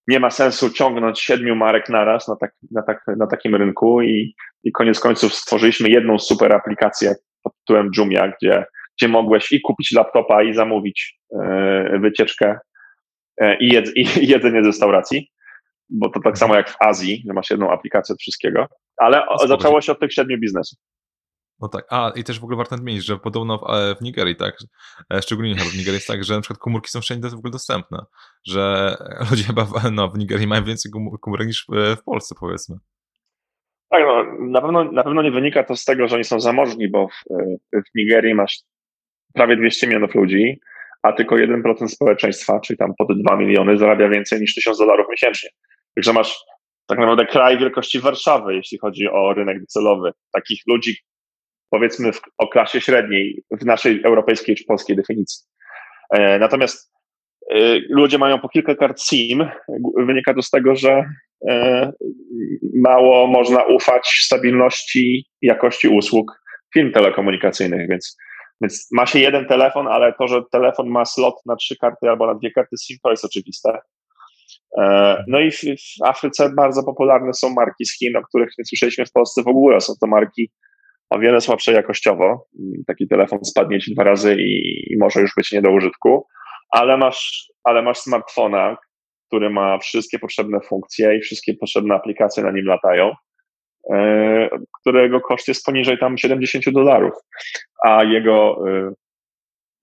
[0.08, 4.34] nie ma sensu ciągnąć siedmiu marek naraz na, tak, na, tak, na takim rynku i,
[4.64, 8.64] i koniec końców stworzyliśmy jedną super aplikację pod tytułem Jumia, gdzie,
[8.98, 12.58] gdzie mogłeś i kupić laptopa i zamówić yy, wycieczkę
[13.40, 15.30] yy, i, i jedzenie z restauracji
[15.90, 19.80] bo to tak samo jak w Azji, że masz jedną aplikację od wszystkiego, ale zaczęło
[19.80, 20.78] się od tych siedmiu biznesów.
[21.60, 24.36] No tak, a i też w ogóle warto nadmienić, że podobno w, e, w Nigerii,
[24.36, 24.56] tak,
[25.14, 28.04] e, szczególnie w Nigerii jest tak, że na przykład komórki są wszędzie w ogóle dostępne,
[28.46, 28.96] że
[29.30, 31.66] ludzie chyba w, no, w Nigerii mają więcej komórek niż
[31.98, 32.76] w Polsce, powiedzmy.
[33.90, 36.88] Tak, no, na pewno, na pewno nie wynika to z tego, że oni są zamożni,
[36.88, 37.24] bo w,
[37.72, 38.58] w Nigerii masz
[39.34, 40.60] prawie 200 milionów ludzi,
[41.02, 45.50] a tylko 1% społeczeństwa, czyli tam pod 2 miliony, zarabia więcej niż 1000 dolarów miesięcznie.
[45.94, 46.38] Także masz
[46.86, 50.10] tak naprawdę kraj wielkości Warszawy, jeśli chodzi o rynek docelowy.
[50.32, 50.96] Takich ludzi,
[51.70, 55.46] powiedzmy, w, o klasie średniej w naszej europejskiej czy polskiej definicji.
[56.10, 56.92] E, natomiast
[57.88, 59.48] ludzie mają po kilka kart SIM.
[59.96, 61.04] Wynika to z tego, że
[61.48, 61.92] e,
[62.74, 66.40] mało można ufać stabilności jakości usług
[66.74, 68.16] firm telekomunikacyjnych, więc,
[68.60, 72.26] więc ma się jeden telefon, ale to, że telefon ma slot na trzy karty albo
[72.26, 73.78] na dwie karty SIM, to jest oczywiste.
[74.78, 78.64] E, no i w, w, Afryce bardzo popularne są marki z Chin, o których nie
[78.64, 79.80] słyszeliśmy w Polsce w ogóle.
[79.80, 80.50] Są to marki
[81.10, 82.46] o wiele słabsze jakościowo.
[82.86, 86.26] Taki telefon spadnie ci dwa razy i, i może już być nie do użytku,
[86.70, 88.76] ale masz, ale masz smartfona,
[89.26, 93.14] który ma wszystkie potrzebne funkcje i wszystkie potrzebne aplikacje na nim latają,
[93.92, 94.48] e,
[94.80, 97.14] którego koszt jest poniżej tam 70 dolarów,
[97.84, 98.92] a jego e,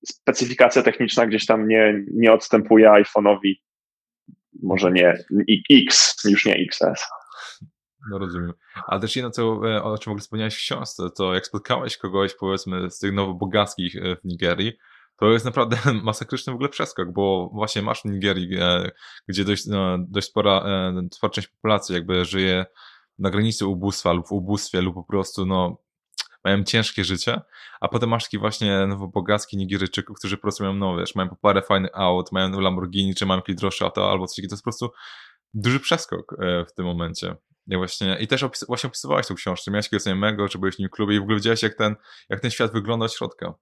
[0.06, 3.54] specyfikacja techniczna gdzieś tam nie, nie odstępuje iPhone'owi
[4.64, 5.24] może nie
[5.72, 7.06] X, już nie XS.
[8.12, 8.54] No rozumiem.
[8.88, 11.98] Ale też jedno, co, e, o czym w ogóle wspomniałeś w książce, to jak spotkałeś
[11.98, 14.78] kogoś, powiedzmy, z tych nowobogackich w Nigerii,
[15.20, 18.92] to jest naprawdę masakryczny w ogóle przeskok, bo właśnie masz w Nigerii, e,
[19.28, 20.66] gdzie dość, no, dość spora,
[21.14, 22.66] spora część populacji jakby żyje
[23.20, 25.78] na granicy ubóstwa lub w ubóstwie lub po prostu no,
[26.44, 27.42] mają ciężkie życie,
[27.82, 31.36] a potem masz taki właśnie nowobogacki Nigeryjczyków, którzy po prostu mają, no wiesz, mają po
[31.36, 34.64] parę fajnych aut, mają Lamborghini, czy mają jakieś droższe auto albo coś takiego, to jest
[34.64, 34.90] po prostu
[35.54, 37.36] duży przeskok e, w tym momencie.
[37.68, 40.80] I właśnie, i też opis, właśnie opisywałeś tą książkę, miałeś jakiegoś znajomego, że byłeś w
[40.80, 41.96] nim klubie i w ogóle widziałeś, jak ten,
[42.30, 43.54] jak ten świat wygląda od środka.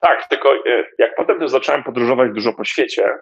[0.00, 3.18] Tak, tylko e, jak potem zacząłem podróżować dużo po świecie,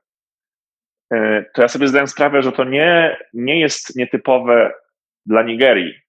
[1.12, 4.74] e, to ja sobie zdałem sprawę, że to nie, nie jest nietypowe
[5.26, 6.02] dla Nigerii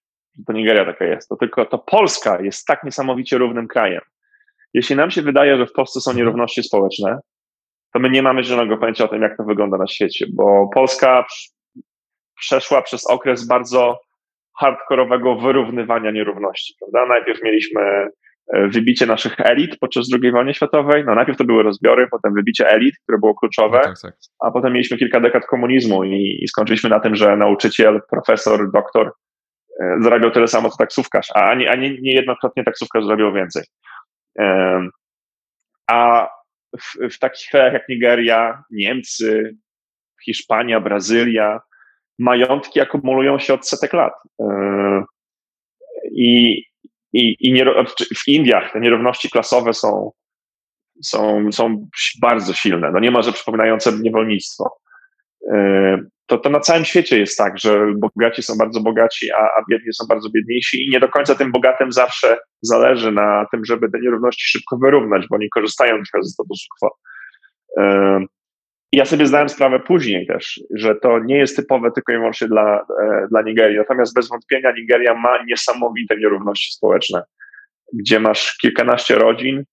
[0.46, 4.00] to Nigeria taka jest, to tylko to Polska jest tak niesamowicie równym krajem.
[4.74, 7.18] Jeśli nam się wydaje, że w Polsce są nierówności społeczne,
[7.92, 11.26] to my nie mamy żadnego pojęcia o tym, jak to wygląda na świecie, bo Polska
[12.36, 14.00] przeszła przez okres bardzo
[14.58, 16.74] hardkorowego wyrównywania nierówności.
[16.78, 17.14] Prawda?
[17.14, 18.08] Najpierw mieliśmy
[18.52, 21.04] wybicie naszych elit podczas II wojny światowej.
[21.04, 24.14] No najpierw to były rozbiory, potem wybicie elit, które było kluczowe, no tak, tak.
[24.40, 29.12] a potem mieliśmy kilka dekad komunizmu i, i, skończyliśmy na tym, że nauczyciel, profesor, doktor
[29.80, 33.62] e, zarabiał tyle samo co taksówkarz, a ani, ani niejednokrotnie taksówkarz zarabiał więcej.
[34.38, 34.80] E,
[35.90, 36.28] a
[36.80, 39.56] w, w takich krajach jak Nigeria, Niemcy,
[40.24, 41.60] Hiszpania, Brazylia,
[42.18, 44.12] majątki akumulują się od setek lat.
[44.40, 45.04] E,
[46.10, 46.62] I,
[47.14, 47.64] i, i
[48.16, 50.10] w Indiach te nierówności klasowe są,
[51.02, 51.88] są, są
[52.20, 52.90] bardzo silne.
[52.92, 54.76] No niemalże przypominające niewolnictwo.
[55.52, 59.64] E, to, to na całym świecie jest tak, że bogaci są bardzo bogaci, a, a
[59.70, 63.90] biedni są bardzo biedniejsi i nie do końca tym bogatym zawsze zależy na tym, żeby
[63.90, 66.90] te nierówności szybko wyrównać, bo oni korzystają trochę ze statusu quo.
[68.94, 72.48] E, ja sobie zdałem sprawę później też, że to nie jest typowe tylko i wyłącznie
[72.48, 73.78] dla, e, dla Nigerii.
[73.78, 77.22] Natomiast bez wątpienia Nigeria ma niesamowite nierówności społeczne,
[77.92, 79.64] gdzie masz kilkanaście rodzin,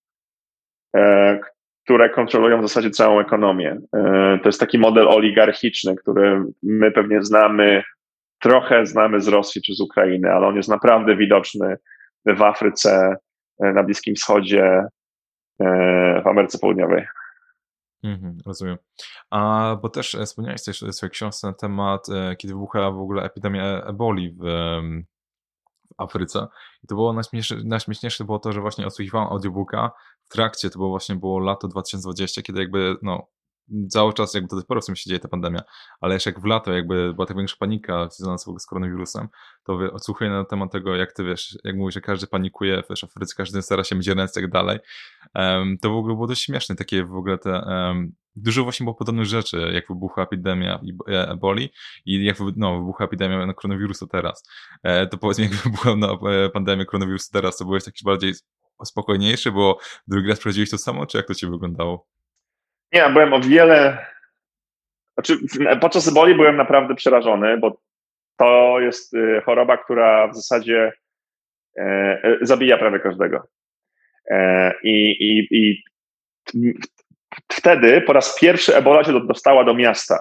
[0.96, 1.40] e,
[1.84, 3.78] które kontrolują w zasadzie całą ekonomię.
[3.96, 7.84] E, to jest taki model oligarchiczny, który my pewnie znamy,
[8.40, 11.78] trochę znamy z Rosji czy z Ukrainy, ale on jest naprawdę widoczny
[12.26, 13.16] w Afryce,
[13.60, 14.84] na Bliskim Wschodzie,
[16.24, 17.06] w Ameryce Południowej.
[18.04, 18.78] Mhm, rozumiem.
[19.30, 23.00] A bo też e, wspomniałeś też w swojej książce na temat, e, kiedy wybuchała w
[23.00, 26.48] ogóle epidemia eboli w, w Afryce.
[26.84, 29.92] I to było najśmieszniejsze, najśmieszniejsze było to, że właśnie odsłuchiwałem audiobooka
[30.26, 33.28] w trakcie, to było właśnie było lato 2020, kiedy jakby no
[33.90, 35.62] cały czas jakby do tej pory w sumie się dzieje ta pandemia,
[36.02, 39.28] ale jeszcze jak w lato jakby była ta większa panika związana z koronawirusem,
[39.64, 43.36] to odsłuchuję na temat tego, jak ty wiesz, jak mówisz, że każdy panikuje, wiesz, Afryce
[43.38, 44.80] każdy stara się mieć ręce i tak dalej,
[45.36, 48.96] um, to w ogóle było dość śmieszne, takie w ogóle te, um, dużo właśnie było
[48.96, 50.80] podobnych rzeczy, jak wybuchła epidemia
[51.10, 51.70] e, eboli
[52.06, 54.44] i jak no, wybuchła epidemia na koronawirusu teraz.
[54.84, 56.20] E, to powiedz mi, jak wybuchła no,
[56.54, 58.34] pandemia koronawirusu teraz, to byłeś taki bardziej
[58.86, 62.08] spokojniejszy, bo drugi raz prowadziłeś to samo, czy jak to ci wyglądało?
[62.94, 64.06] Nie, byłem o wiele.
[65.14, 65.38] Znaczy,
[65.82, 67.82] podczas eboli byłem naprawdę przerażony, bo
[68.38, 70.92] to jest y, choroba, która w zasadzie
[71.78, 71.84] e,
[72.24, 73.48] e, zabija prawie każdego.
[74.32, 75.84] E, I, i, I
[77.52, 80.20] wtedy po raz pierwszy ebola się dostała do miasta.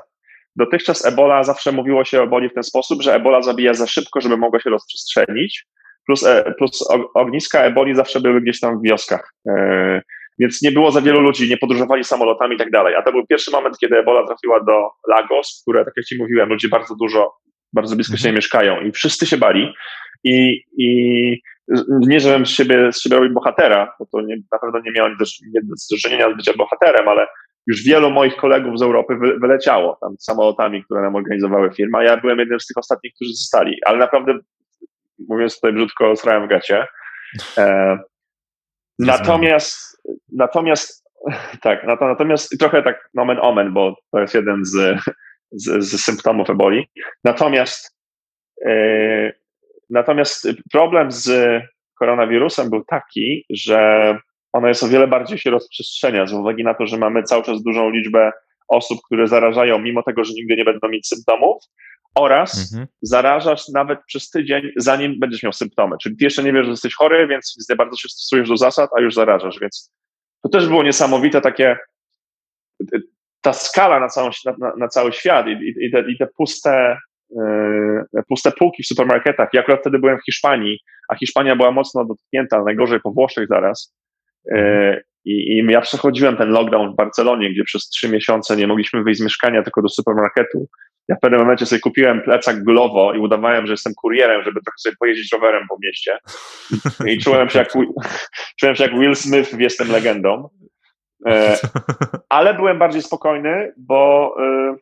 [0.57, 4.21] Dotychczas ebola zawsze mówiło się o eboli w ten sposób, że ebola zabija za szybko,
[4.21, 5.67] żeby mogła się rozprzestrzenić.
[6.07, 6.25] Plus,
[6.59, 9.35] plus ogniska eboli zawsze były gdzieś tam w wioskach.
[10.41, 12.95] Więc nie było za wielu ludzi, nie podróżowali samolotami i tak dalej.
[12.95, 16.49] A to był pierwszy moment, kiedy Ebola trafiła do Lagos, które, tak jak Ci mówiłem,
[16.49, 17.33] ludzie bardzo dużo,
[17.73, 18.37] bardzo blisko siebie mhm.
[18.37, 19.73] mieszkają i wszyscy się bali.
[20.25, 21.43] I, i
[21.89, 25.17] nie, żebym z siebie, z siebie robił bohatera, bo to nie, na pewno nie miałem
[25.75, 27.27] zderzenia z bycia bohaterem, ale
[27.67, 32.03] już wielu moich kolegów z Europy wy, wyleciało tam samolotami, które nam organizowały firmy, a
[32.03, 33.77] ja byłem jednym z tych ostatnich, którzy zostali.
[33.87, 34.39] Ale naprawdę,
[35.29, 36.87] mówiąc tutaj brzydko, srałem w gacie.
[37.59, 37.99] E,
[38.99, 39.90] Natomiast,
[40.33, 41.05] natomiast,
[41.63, 45.01] tak, natomiast trochę tak nomen omen, bo to jest jeden z,
[45.53, 46.87] z, z symptomów eboli.
[47.25, 47.97] Natomiast,
[48.67, 49.33] yy,
[49.91, 51.63] natomiast problem z
[51.99, 54.19] koronawirusem był taki, że
[54.53, 57.63] ono jest o wiele bardziej się rozprzestrzenia z uwagi na to, że mamy cały czas
[57.63, 58.33] dużą liczbę
[58.69, 61.63] osób, które zarażają, mimo tego, że nigdy nie będą mieć symptomów,
[62.15, 62.89] oraz mhm.
[63.03, 65.97] zarażasz nawet przez tydzień, zanim będziesz miał symptomy.
[66.03, 68.91] Czyli ty jeszcze nie wiesz, że jesteś chory, więc nie bardzo się stosujesz do zasad,
[68.99, 69.93] a już zarażasz, więc
[70.43, 71.77] to też było niesamowite takie
[73.41, 76.99] ta skala na, całą, na, na cały świat i, i, i, te, i te puste,
[77.31, 79.49] yy, puste półki w supermarketach.
[79.53, 83.95] Ja akurat wtedy byłem w Hiszpanii, a Hiszpania była mocno dotknięta, najgorzej po Włoszech zaraz.
[84.45, 89.03] Yy, i, I ja przechodziłem ten lockdown w Barcelonie, gdzie przez trzy miesiące nie mogliśmy
[89.03, 90.69] wyjść z mieszkania, tylko do supermarketu.
[91.11, 94.79] Ja w pewnym momencie sobie kupiłem plecak Glovo i udawałem, że jestem kurierem, żeby trochę
[94.79, 96.19] sobie pojeździć rowerem po mieście.
[97.07, 97.73] I czułem się jak,
[98.61, 100.49] czułem się jak Will Smith w Jestem Legendą.
[101.27, 101.59] E,
[102.29, 104.77] ale byłem bardziej spokojny, bo, e,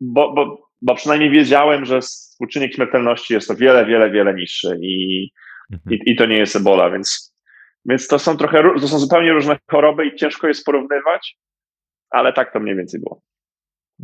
[0.00, 5.28] bo, bo, bo przynajmniej wiedziałem, że współczynnik śmiertelności jest o wiele, wiele, wiele niższy i,
[5.72, 5.96] mhm.
[5.96, 7.34] i, i to nie jest ebola, więc,
[7.84, 11.36] więc to są trochę, to są zupełnie różne choroby i ciężko jest porównywać,
[12.10, 13.22] ale tak to mniej więcej było.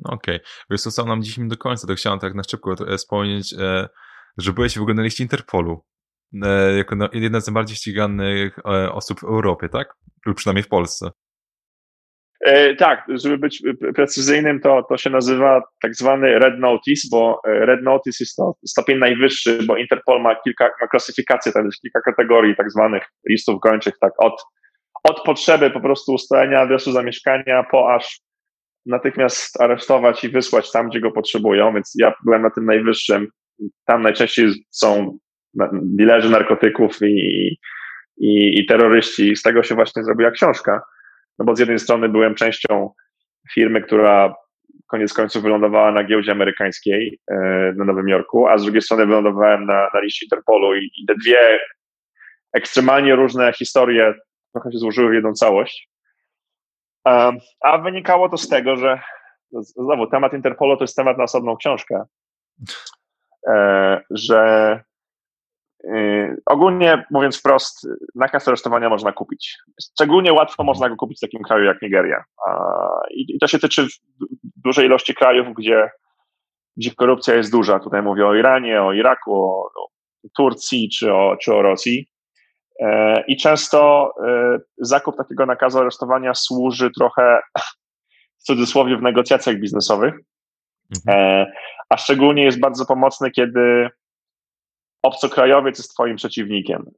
[0.05, 0.37] No okej.
[0.37, 0.49] Okay.
[0.71, 3.89] Wiesz, został nam 10 do końca, to chciałem tak na szybko e, wspomnieć, e,
[4.39, 5.85] że byłeś w ogóle na liście Interpolu.
[6.43, 8.59] E, jako jedna z najbardziej ściganych
[8.93, 9.95] osób w Europie, tak?
[10.27, 11.11] Lub przynajmniej w Polsce.
[12.79, 13.63] Tak, żeby być
[13.95, 18.99] precyzyjnym, to, to się nazywa tak zwany Red Notice, bo Red Notice jest to stopień
[18.99, 24.13] najwyższy, bo Interpol ma kilka, ma klasyfikację, jest kilka kategorii tak zwanych listów gończych, tak
[24.19, 24.43] od,
[25.05, 28.21] od potrzeby po prostu ustalenia adresu zamieszkania, po aż
[28.87, 33.29] natychmiast aresztować i wysłać tam, gdzie go potrzebują, więc ja byłem na tym najwyższym
[33.85, 35.19] tam najczęściej są
[35.73, 37.59] dilerzy narkotyków i,
[38.17, 39.37] i, i terroryści.
[39.37, 40.83] Z tego się właśnie zrobiła książka.
[41.39, 42.91] No bo z jednej strony byłem częścią
[43.55, 44.35] firmy, która
[44.87, 47.37] koniec końców wylądowała na giełdzie amerykańskiej e,
[47.77, 51.15] na Nowym Jorku, a z drugiej strony wylądowałem na, na liście Interpolu i, i te
[51.15, 51.59] dwie
[52.53, 54.15] ekstremalnie różne historie
[54.53, 55.88] trochę się złożyły w jedną całość.
[57.61, 59.01] A wynikało to z tego, że
[59.53, 62.05] znowu temat Interpolu to jest temat na osobną książkę,
[63.49, 64.81] e, że
[65.85, 69.57] y, ogólnie mówiąc wprost, nakaz aresztowania można kupić.
[69.83, 72.25] Szczególnie łatwo można go kupić w takim kraju jak Nigeria.
[73.11, 73.87] I to się tyczy
[74.65, 75.91] dużej ilości krajów, gdzie,
[76.77, 77.79] gdzie korupcja jest duża.
[77.79, 79.71] Tutaj mówię o Iranie, o Iraku, o,
[80.37, 82.09] Turcji czy o, czy o Rosji.
[82.79, 87.41] E, I często e, zakup takiego nakazu aresztowania służy trochę
[88.39, 90.15] w cudzysłowie w negocjacjach biznesowych,
[91.07, 91.21] mhm.
[91.21, 91.53] E,
[91.89, 93.89] a szczególnie jest bardzo pomocny, kiedy
[95.03, 96.91] obcokrajowiec jest twoim przeciwnikiem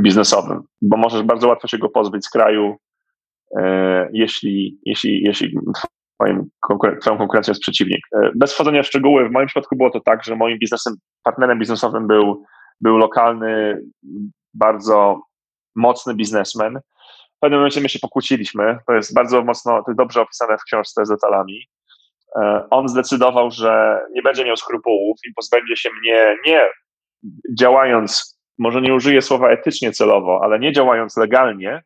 [0.00, 2.76] biznesowym, bo możesz bardzo łatwo się go pozbyć z kraju,
[4.12, 5.58] jeśli, jeśli, jeśli
[6.14, 6.50] twoim
[7.02, 8.00] twoją konkurencją jest przeciwnik.
[8.34, 12.06] Bez wchodzenia w szczegóły, w moim przypadku było to tak, że moim biznesem, partnerem biznesowym
[12.06, 12.44] był
[12.80, 13.82] był lokalny,
[14.54, 15.20] bardzo
[15.76, 16.80] mocny biznesmen.
[17.36, 18.78] W pewnym momencie my się pokłóciliśmy.
[18.86, 21.68] To jest bardzo mocno, to jest dobrze opisane w książce z detalami.
[22.36, 26.68] E, on zdecydował, że nie będzie miał skrupułów i pozbędzie się mnie nie
[27.58, 31.82] działając, może nie użyję słowa etycznie celowo, ale nie działając legalnie,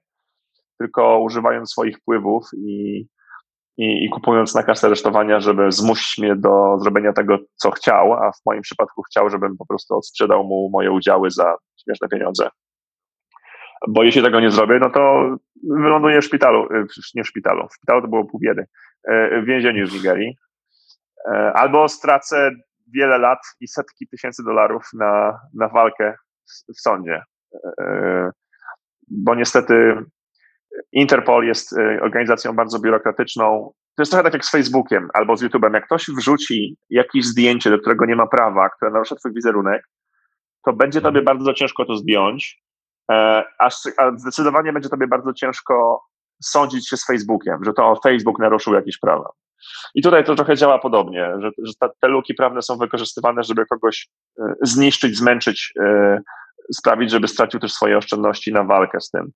[0.78, 3.06] tylko używając swoich wpływów i
[3.78, 8.46] i, i kupując nakaz aresztowania, żeby zmusić mnie do zrobienia tego, co chciał, a w
[8.46, 12.48] moim przypadku chciał, żebym po prostu odsprzedał mu moje udziały za śmieszne pieniądze.
[13.88, 15.28] Bo jeśli tego nie zrobię, no to
[15.70, 18.66] wyląduję w szpitalu, y, nie w szpitalu, w szpitalu to było pół biedy,
[19.10, 20.38] y, w więzieniu w Nigerii.
[21.26, 22.50] Y, albo stracę
[22.94, 26.14] wiele lat i setki tysięcy dolarów na, na walkę
[26.46, 27.22] w, w sądzie.
[29.10, 30.04] Bo niestety
[30.92, 33.72] Interpol jest y, organizacją bardzo biurokratyczną.
[33.96, 35.74] To jest trochę tak jak z Facebookiem albo z YouTube'em.
[35.74, 39.82] Jak ktoś wrzuci jakieś zdjęcie, do którego nie ma prawa, które narusza twój wizerunek,
[40.64, 42.62] to będzie tobie bardzo ciężko to zdjąć,
[43.10, 43.70] e, a,
[44.16, 46.02] zdecydowanie będzie tobie bardzo ciężko
[46.42, 49.30] sądzić się z Facebookiem, że to Facebook naruszył jakieś prawa.
[49.94, 54.08] I tutaj to trochę działa podobnie, że, że te luki prawne są wykorzystywane, żeby kogoś
[54.40, 56.20] e, zniszczyć, zmęczyć, e,
[56.72, 59.32] sprawić, żeby stracił też swoje oszczędności na walkę z tym.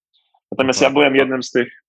[0.53, 1.85] Natomiast ja byłem jednym z tych.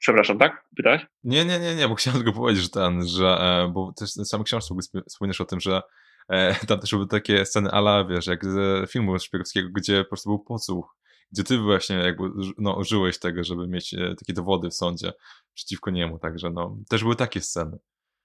[0.00, 0.68] Przepraszam, tak?
[0.76, 1.06] Pytałeś?
[1.24, 4.44] Nie, nie, nie, nie, bo chciałem tylko powiedzieć, że ten, że, e, bo też sam
[4.44, 4.74] książce
[5.08, 5.82] wspomniesz o tym, że
[6.28, 10.30] e, tam też były takie sceny ala, wiesz, jak z filmu szpiegowskiego, gdzie po prostu
[10.30, 10.96] był podsłuch,
[11.32, 12.24] gdzie ty właśnie jakby,
[12.58, 15.12] no, użyłeś tego, żeby mieć e, takie dowody w sądzie
[15.54, 17.78] przeciwko niemu, także no, też były takie sceny.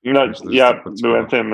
[0.03, 0.21] No,
[0.51, 1.53] ja byłem tym,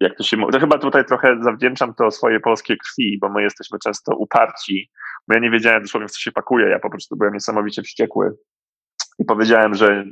[0.00, 3.42] jak to się mówi, to chyba tutaj trochę zawdzięczam to swojej polskiej krwi, bo my
[3.42, 4.90] jesteśmy często uparci
[5.28, 6.68] bo ja nie wiedziałem dosłownie, w co się pakuje.
[6.68, 8.36] Ja po prostu byłem niesamowicie wściekły
[9.18, 10.04] i powiedziałem, że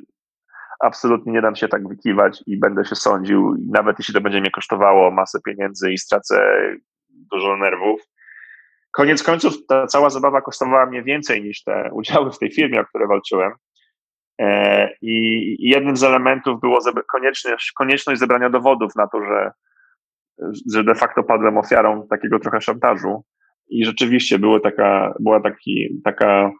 [0.81, 4.51] absolutnie nie dam się tak wykiwać i będę się sądził, nawet jeśli to będzie mnie
[4.51, 6.41] kosztowało masę pieniędzy i stracę
[7.09, 8.01] dużo nerwów.
[8.93, 12.85] Koniec końców ta cała zabawa kosztowała mnie więcej niż te udziały w tej firmie, o
[12.85, 13.53] które walczyłem.
[14.41, 16.79] E, I jednym z elementów było
[17.12, 19.51] konieczność, konieczność zebrania dowodów na to, że,
[20.73, 23.25] że de facto padłem ofiarą takiego trochę szantażu.
[23.69, 26.53] I rzeczywiście była taka, była taki, taka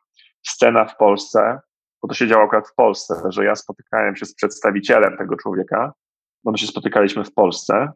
[0.43, 1.61] scena w Polsce,
[2.03, 5.93] bo to się działo akurat w Polsce, że ja spotykałem się z przedstawicielem tego człowieka,
[6.45, 7.89] bo my się spotykaliśmy w Polsce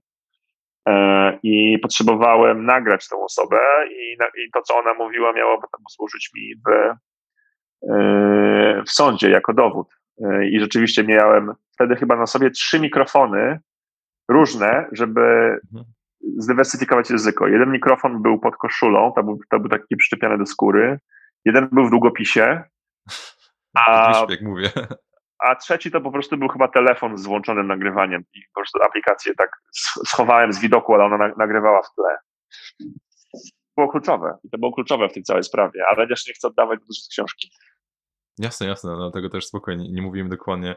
[0.88, 6.30] e, i potrzebowałem nagrać tę osobę i, i to, co ona mówiła, miało potem służyć
[6.34, 6.68] mi w,
[7.90, 9.88] e, w sądzie jako dowód.
[10.24, 13.60] E, I rzeczywiście miałem wtedy chyba na sobie trzy mikrofony
[14.28, 15.20] różne, żeby
[15.72, 15.97] mhm
[16.36, 17.48] zdywersyfikować ryzyko.
[17.48, 20.98] Jeden mikrofon był pod koszulą, to był, to był taki przyczepiony do skóry,
[21.44, 22.62] jeden był w długopisie,
[23.74, 24.70] a, jak mówię.
[25.46, 29.34] a trzeci to po prostu był chyba telefon z włączonym nagrywaniem i po prostu aplikację
[29.34, 29.50] tak
[30.06, 32.16] schowałem z widoku, ale ona nagrywała w tle.
[33.76, 36.80] Było kluczowe i to było kluczowe w tej całej sprawie, ale też nie chcę oddawać
[36.80, 37.50] dużo z książki.
[38.38, 40.76] Jasne, jasne, no tego też spokojnie, nie mówimy dokładnie,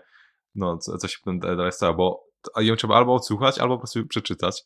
[0.56, 2.24] no, co, co się potem dalej stało, bo
[2.64, 4.64] ją trzeba albo odsłuchać, albo po prostu przeczytać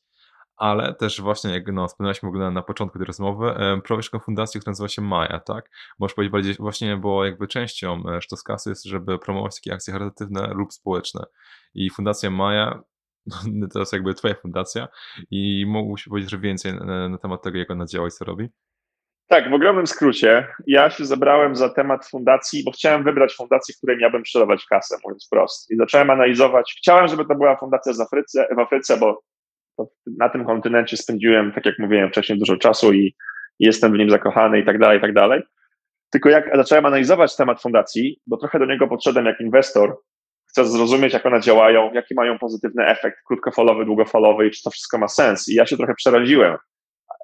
[0.57, 4.23] ale też właśnie, jak no, wspomnieliśmy w ogóle na początku tej rozmowy, e, prowadzisz taką
[4.23, 5.69] fundację, która nazywa się Maja, tak?
[5.99, 10.53] Możesz powiedzieć bardziej, właśnie, bo jakby częścią e, Sztoskasy jest, żeby promować takie akcje charytatywne
[10.53, 11.23] lub społeczne.
[11.73, 12.81] I fundacja Maja,
[13.53, 14.87] no, to jest jakby twoja fundacja
[15.31, 18.49] i mógłbyś powiedzieć, że więcej na, na temat tego, jak ona działa i co robi?
[19.27, 20.47] Tak, w ogromnym skrócie.
[20.67, 25.25] Ja się zabrałem za temat fundacji, bo chciałem wybrać fundację, której miałbym przedawać kasę, mówiąc
[25.25, 25.71] wprost.
[25.71, 26.75] I zacząłem analizować.
[26.77, 29.21] Chciałem, żeby to była fundacja z Afryce, w Afryce, bo
[30.17, 33.15] na tym kontynencie spędziłem, tak jak mówiłem wcześniej, dużo czasu i
[33.59, 35.41] jestem w nim zakochany i tak dalej, i tak dalej.
[36.11, 39.97] Tylko jak zacząłem analizować temat fundacji, bo trochę do niego podszedłem jak inwestor,
[40.49, 44.97] chcę zrozumieć, jak one działają, jaki mają pozytywny efekt krótkofalowy, długofalowy i czy to wszystko
[44.97, 45.49] ma sens.
[45.49, 46.57] I ja się trochę przeraziłem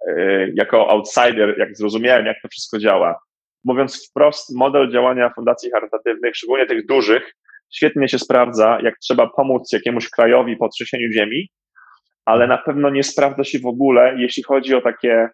[0.08, 3.20] e, jako outsider, jak zrozumiałem, jak to wszystko działa.
[3.64, 7.34] Mówiąc wprost, model działania fundacji charytatywnych, szczególnie tych dużych,
[7.74, 11.50] świetnie się sprawdza, jak trzeba pomóc jakiemuś krajowi po trzęsieniu ziemi,
[12.26, 15.30] ale na pewno nie sprawdza się w ogóle, jeśli chodzi o takie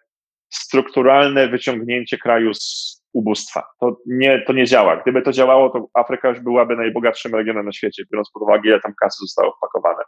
[0.50, 3.66] strukturalne wyciągnięcie kraju z ubóstwa.
[3.80, 4.96] To nie, to nie działa.
[4.96, 8.80] Gdyby to działało, to Afryka już byłaby najbogatszym regionem na świecie, biorąc pod uwagę, ile
[8.80, 10.02] tam kasy zostało wpakowane.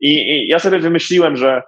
[0.00, 1.62] I, i ja sobie wymyśliłem, że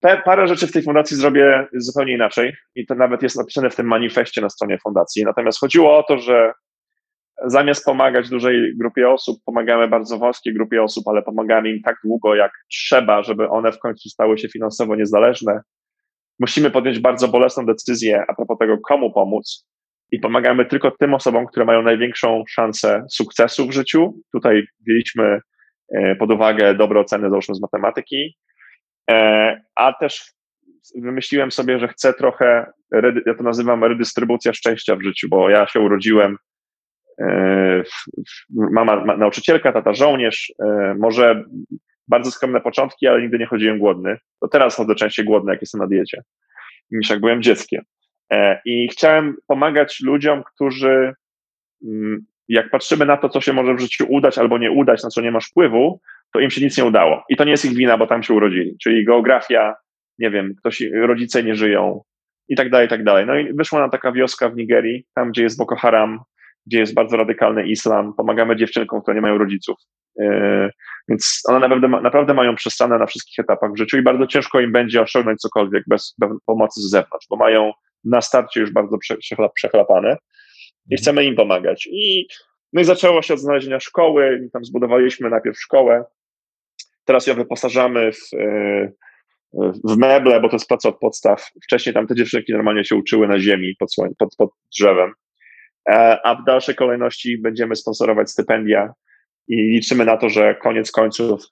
[0.00, 3.76] te parę rzeczy w tej fundacji zrobię zupełnie inaczej i to nawet jest napisane w
[3.76, 5.24] tym manifestie na stronie fundacji.
[5.24, 6.52] Natomiast chodziło o to, że
[7.46, 12.34] zamiast pomagać dużej grupie osób, pomagamy bardzo wąskiej grupie osób, ale pomagamy im tak długo,
[12.34, 15.60] jak trzeba, żeby one w końcu stały się finansowo niezależne,
[16.40, 19.66] musimy podjąć bardzo bolesną decyzję a propos tego, komu pomóc.
[20.10, 24.14] I pomagamy tylko tym osobom, które mają największą szansę sukcesu w życiu.
[24.32, 25.40] Tutaj wzięliśmy
[25.94, 28.36] e, pod uwagę dobre oceny, załóżmy z matematyki,
[29.10, 30.32] e, a też
[31.02, 32.72] wymyśliłem sobie, że chcę trochę,
[33.26, 36.36] ja to nazywam redystrybucja szczęścia w życiu, bo ja się urodziłem,
[38.50, 40.52] mama nauczycielka, tata żołnierz,
[40.98, 41.44] może
[42.08, 44.16] bardzo skromne początki, ale nigdy nie chodziłem głodny.
[44.40, 46.22] To teraz chodzę częściej głodny, jak jestem na diecie,
[46.90, 47.82] niż jak byłem dzieckiem.
[48.32, 51.12] E, I chciałem pomagać ludziom, którzy,
[51.84, 55.10] mm, jak patrzymy na to, co się może w życiu udać albo nie udać, na
[55.10, 56.00] co nie masz wpływu,
[56.32, 57.24] to im się nic nie udało.
[57.28, 58.76] I to nie jest ich wina, bo tam się urodzili.
[58.82, 59.74] Czyli geografia,
[60.18, 62.02] nie wiem, ktoś, rodzice nie żyją
[62.48, 63.26] i tak dalej, i tak dalej.
[63.26, 66.20] No i wyszła nam taka wioska w Nigerii, tam gdzie jest Boko Haram,
[66.66, 68.14] gdzie jest bardzo radykalny islam.
[68.16, 69.76] Pomagamy dziewczynkom, które nie mają rodziców.
[70.20, 70.70] E,
[71.08, 74.72] więc one naprawdę, naprawdę mają przestrzane na wszystkich etapach w życiu i bardzo ciężko im
[74.72, 77.72] będzie osiągnąć cokolwiek bez, pomocy z zewnątrz, bo mają
[78.04, 78.98] na starcie już bardzo
[79.54, 80.98] przechlapane i mhm.
[80.98, 81.88] chcemy im pomagać.
[81.90, 82.26] I,
[82.72, 86.04] no i zaczęło się od znalezienia szkoły, tam zbudowaliśmy najpierw szkołę,
[87.04, 88.92] teraz ją wyposażamy w, e,
[89.84, 91.50] w meble, bo to jest praca od podstaw.
[91.64, 95.12] Wcześniej tam te dziewczynki normalnie się uczyły na ziemi pod, pod, pod drzewem,
[96.22, 98.92] a w dalszej kolejności będziemy sponsorować stypendia
[99.48, 101.42] i liczymy na to, że koniec końców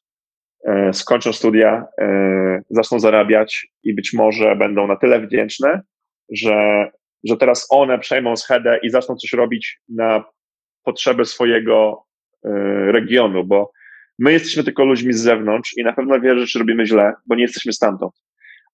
[0.67, 5.81] e, skończą studia, e, zaczną zarabiać i być może będą na tyle wdzięczne,
[6.33, 6.91] że,
[7.25, 10.25] że teraz one przejmą schedę i zaczną coś robić na
[10.85, 12.05] potrzeby swojego
[12.45, 12.49] e,
[12.93, 13.73] regionu, bo
[14.19, 17.43] my jesteśmy tylko ludźmi z zewnątrz i na pewno wiele rzeczy robimy źle, bo nie
[17.43, 18.13] jesteśmy stamtąd.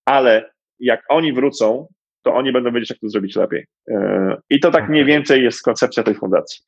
[0.04, 1.88] Ale jak oni wrócą,
[2.23, 3.66] to oni będą wiedzieć, jak to zrobić lepiej.
[4.51, 6.64] I to tak mniej więcej jest koncepcja tej fundacji.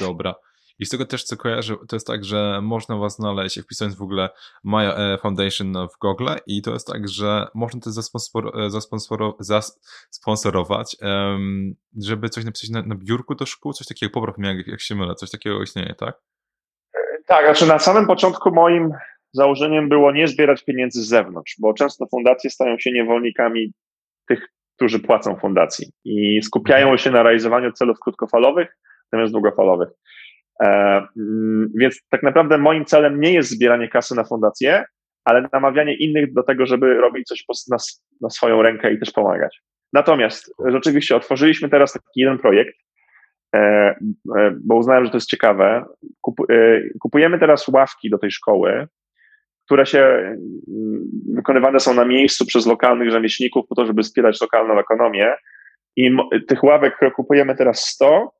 [0.00, 0.34] Dobra.
[0.80, 3.96] I z tego też co kojarzę, to jest tak, że można was znaleźć, jak wpisując
[3.96, 4.28] w ogóle
[4.64, 8.52] Maya e, Foundation w Google i to jest tak, że można to zasponsor,
[10.10, 10.96] zasponsorować,
[12.02, 14.94] żeby coś napisać na, na biurku do szkół, coś takiego, popraw mnie jak, jak się
[14.94, 16.14] mylę, coś takiego istnieje, tak?
[17.26, 18.92] Tak, znaczy na samym początku moim
[19.32, 23.72] założeniem było nie zbierać pieniędzy z zewnątrz, bo często fundacje stają się niewolnikami
[24.30, 26.98] tych, którzy płacą fundacji i skupiają mhm.
[26.98, 28.76] się na realizowaniu celów krótkofalowych
[29.12, 29.88] zamiast długofalowych.
[30.62, 30.66] E,
[31.16, 34.84] mm, więc tak naprawdę moim celem nie jest zbieranie kasy na fundację,
[35.24, 37.76] ale namawianie innych do tego, żeby robić coś na,
[38.20, 39.60] na swoją rękę i też pomagać.
[39.92, 42.74] Natomiast rzeczywiście otworzyliśmy teraz taki jeden projekt,
[43.54, 43.96] e, e,
[44.64, 45.84] bo uznałem, że to jest ciekawe.
[47.00, 48.86] Kupujemy teraz ławki do tej szkoły,
[49.70, 51.04] które się mm,
[51.34, 55.34] wykonywane są na miejscu przez lokalnych rzemieślników po to, żeby wspierać lokalną ekonomię.
[55.96, 56.16] I
[56.48, 58.30] tych ławek, kupujemy teraz 100,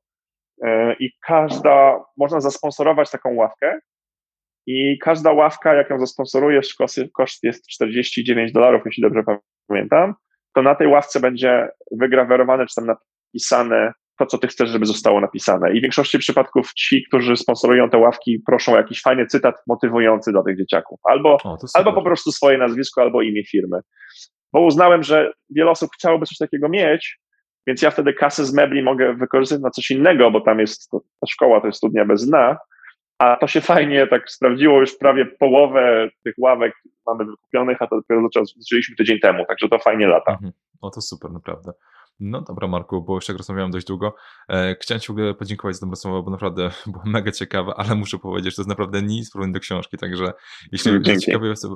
[0.61, 3.79] E, i każda, można zasponsorować taką ławkę
[4.67, 6.75] i każda ławka, jak ją zasponsorujesz,
[7.13, 9.23] koszt jest 49 dolarów, jeśli dobrze
[9.67, 10.13] pamiętam,
[10.53, 15.21] to na tej ławce będzie wygrawerowane, czy tam napisane to, co ty chcesz, żeby zostało
[15.21, 15.73] napisane.
[15.73, 20.31] I w większości przypadków ci, którzy sponsorują te ławki, proszą o jakiś fajny cytat motywujący
[20.31, 20.99] dla tych dzieciaków.
[21.03, 23.79] Albo, o, albo po prostu swoje nazwisko, albo imię firmy.
[24.53, 27.19] Bo uznałem, że wiele osób chciałoby coś takiego mieć,
[27.67, 30.99] więc ja wtedy kasę z mebli mogę wykorzystać na coś innego, bo tam jest to,
[30.99, 32.57] ta szkoła, to jest studnia bez dna,
[33.19, 36.73] a to się fajnie tak sprawdziło, już prawie połowę tych ławek
[37.07, 38.21] mamy wykupionych, a to dopiero
[38.59, 40.31] zaczęliśmy tydzień temu, także to fajnie lata.
[40.31, 40.51] Mhm.
[40.81, 41.71] O, to super, naprawdę.
[42.19, 44.15] No dobra, Marku, bo już tak rozmawiałem dość długo.
[44.49, 47.95] E, chciałem Ci w ogóle podziękować za tę rozmowę, bo naprawdę było mega ciekawe, ale
[47.95, 50.33] muszę powiedzieć, że to jest naprawdę nic w porównaniu do książki, także
[50.71, 51.67] jeśli mm, ciekawy jest,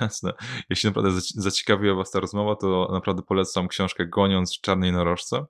[0.00, 0.32] Jasne.
[0.70, 5.44] Jeśli naprawdę zaciekawiła Was ta rozmowa, to naprawdę polecam książkę Goniąc czarnej norożce.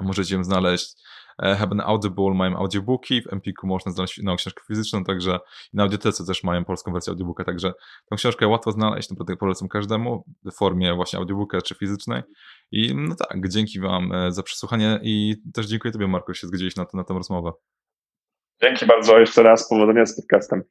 [0.00, 0.94] Możecie ją znaleźć
[1.42, 5.40] e, Have an Audible, mają audiobooki, w Empiku można znaleźć no, książkę fizyczną, także
[5.72, 7.72] na Audiotece też mają polską wersję audiobooka, także
[8.10, 12.22] tą książkę łatwo znaleźć, naprawdę polecam każdemu w formie właśnie audiobooka czy fizycznej.
[12.72, 16.46] I no tak, dzięki Wam e, za przesłuchanie i też dziękuję Tobie, Marko, że się
[16.46, 17.52] zgodziłeś na, na tę rozmowę.
[18.62, 20.62] Dzięki bardzo jeszcze raz, powodzenia z podcastem.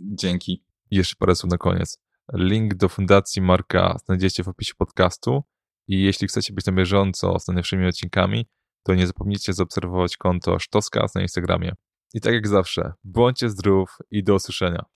[0.00, 0.64] Dzięki.
[0.90, 1.98] Jeszcze parę słów na koniec.
[2.34, 5.42] Link do fundacji Marka znajdziecie w opisie podcastu
[5.88, 8.46] i jeśli chcecie być na bieżąco z najnowszymi odcinkami,
[8.82, 11.72] to nie zapomnijcie zaobserwować konto Sztoskas na Instagramie.
[12.14, 14.84] I tak jak zawsze, bądźcie zdrów i do usłyszenia.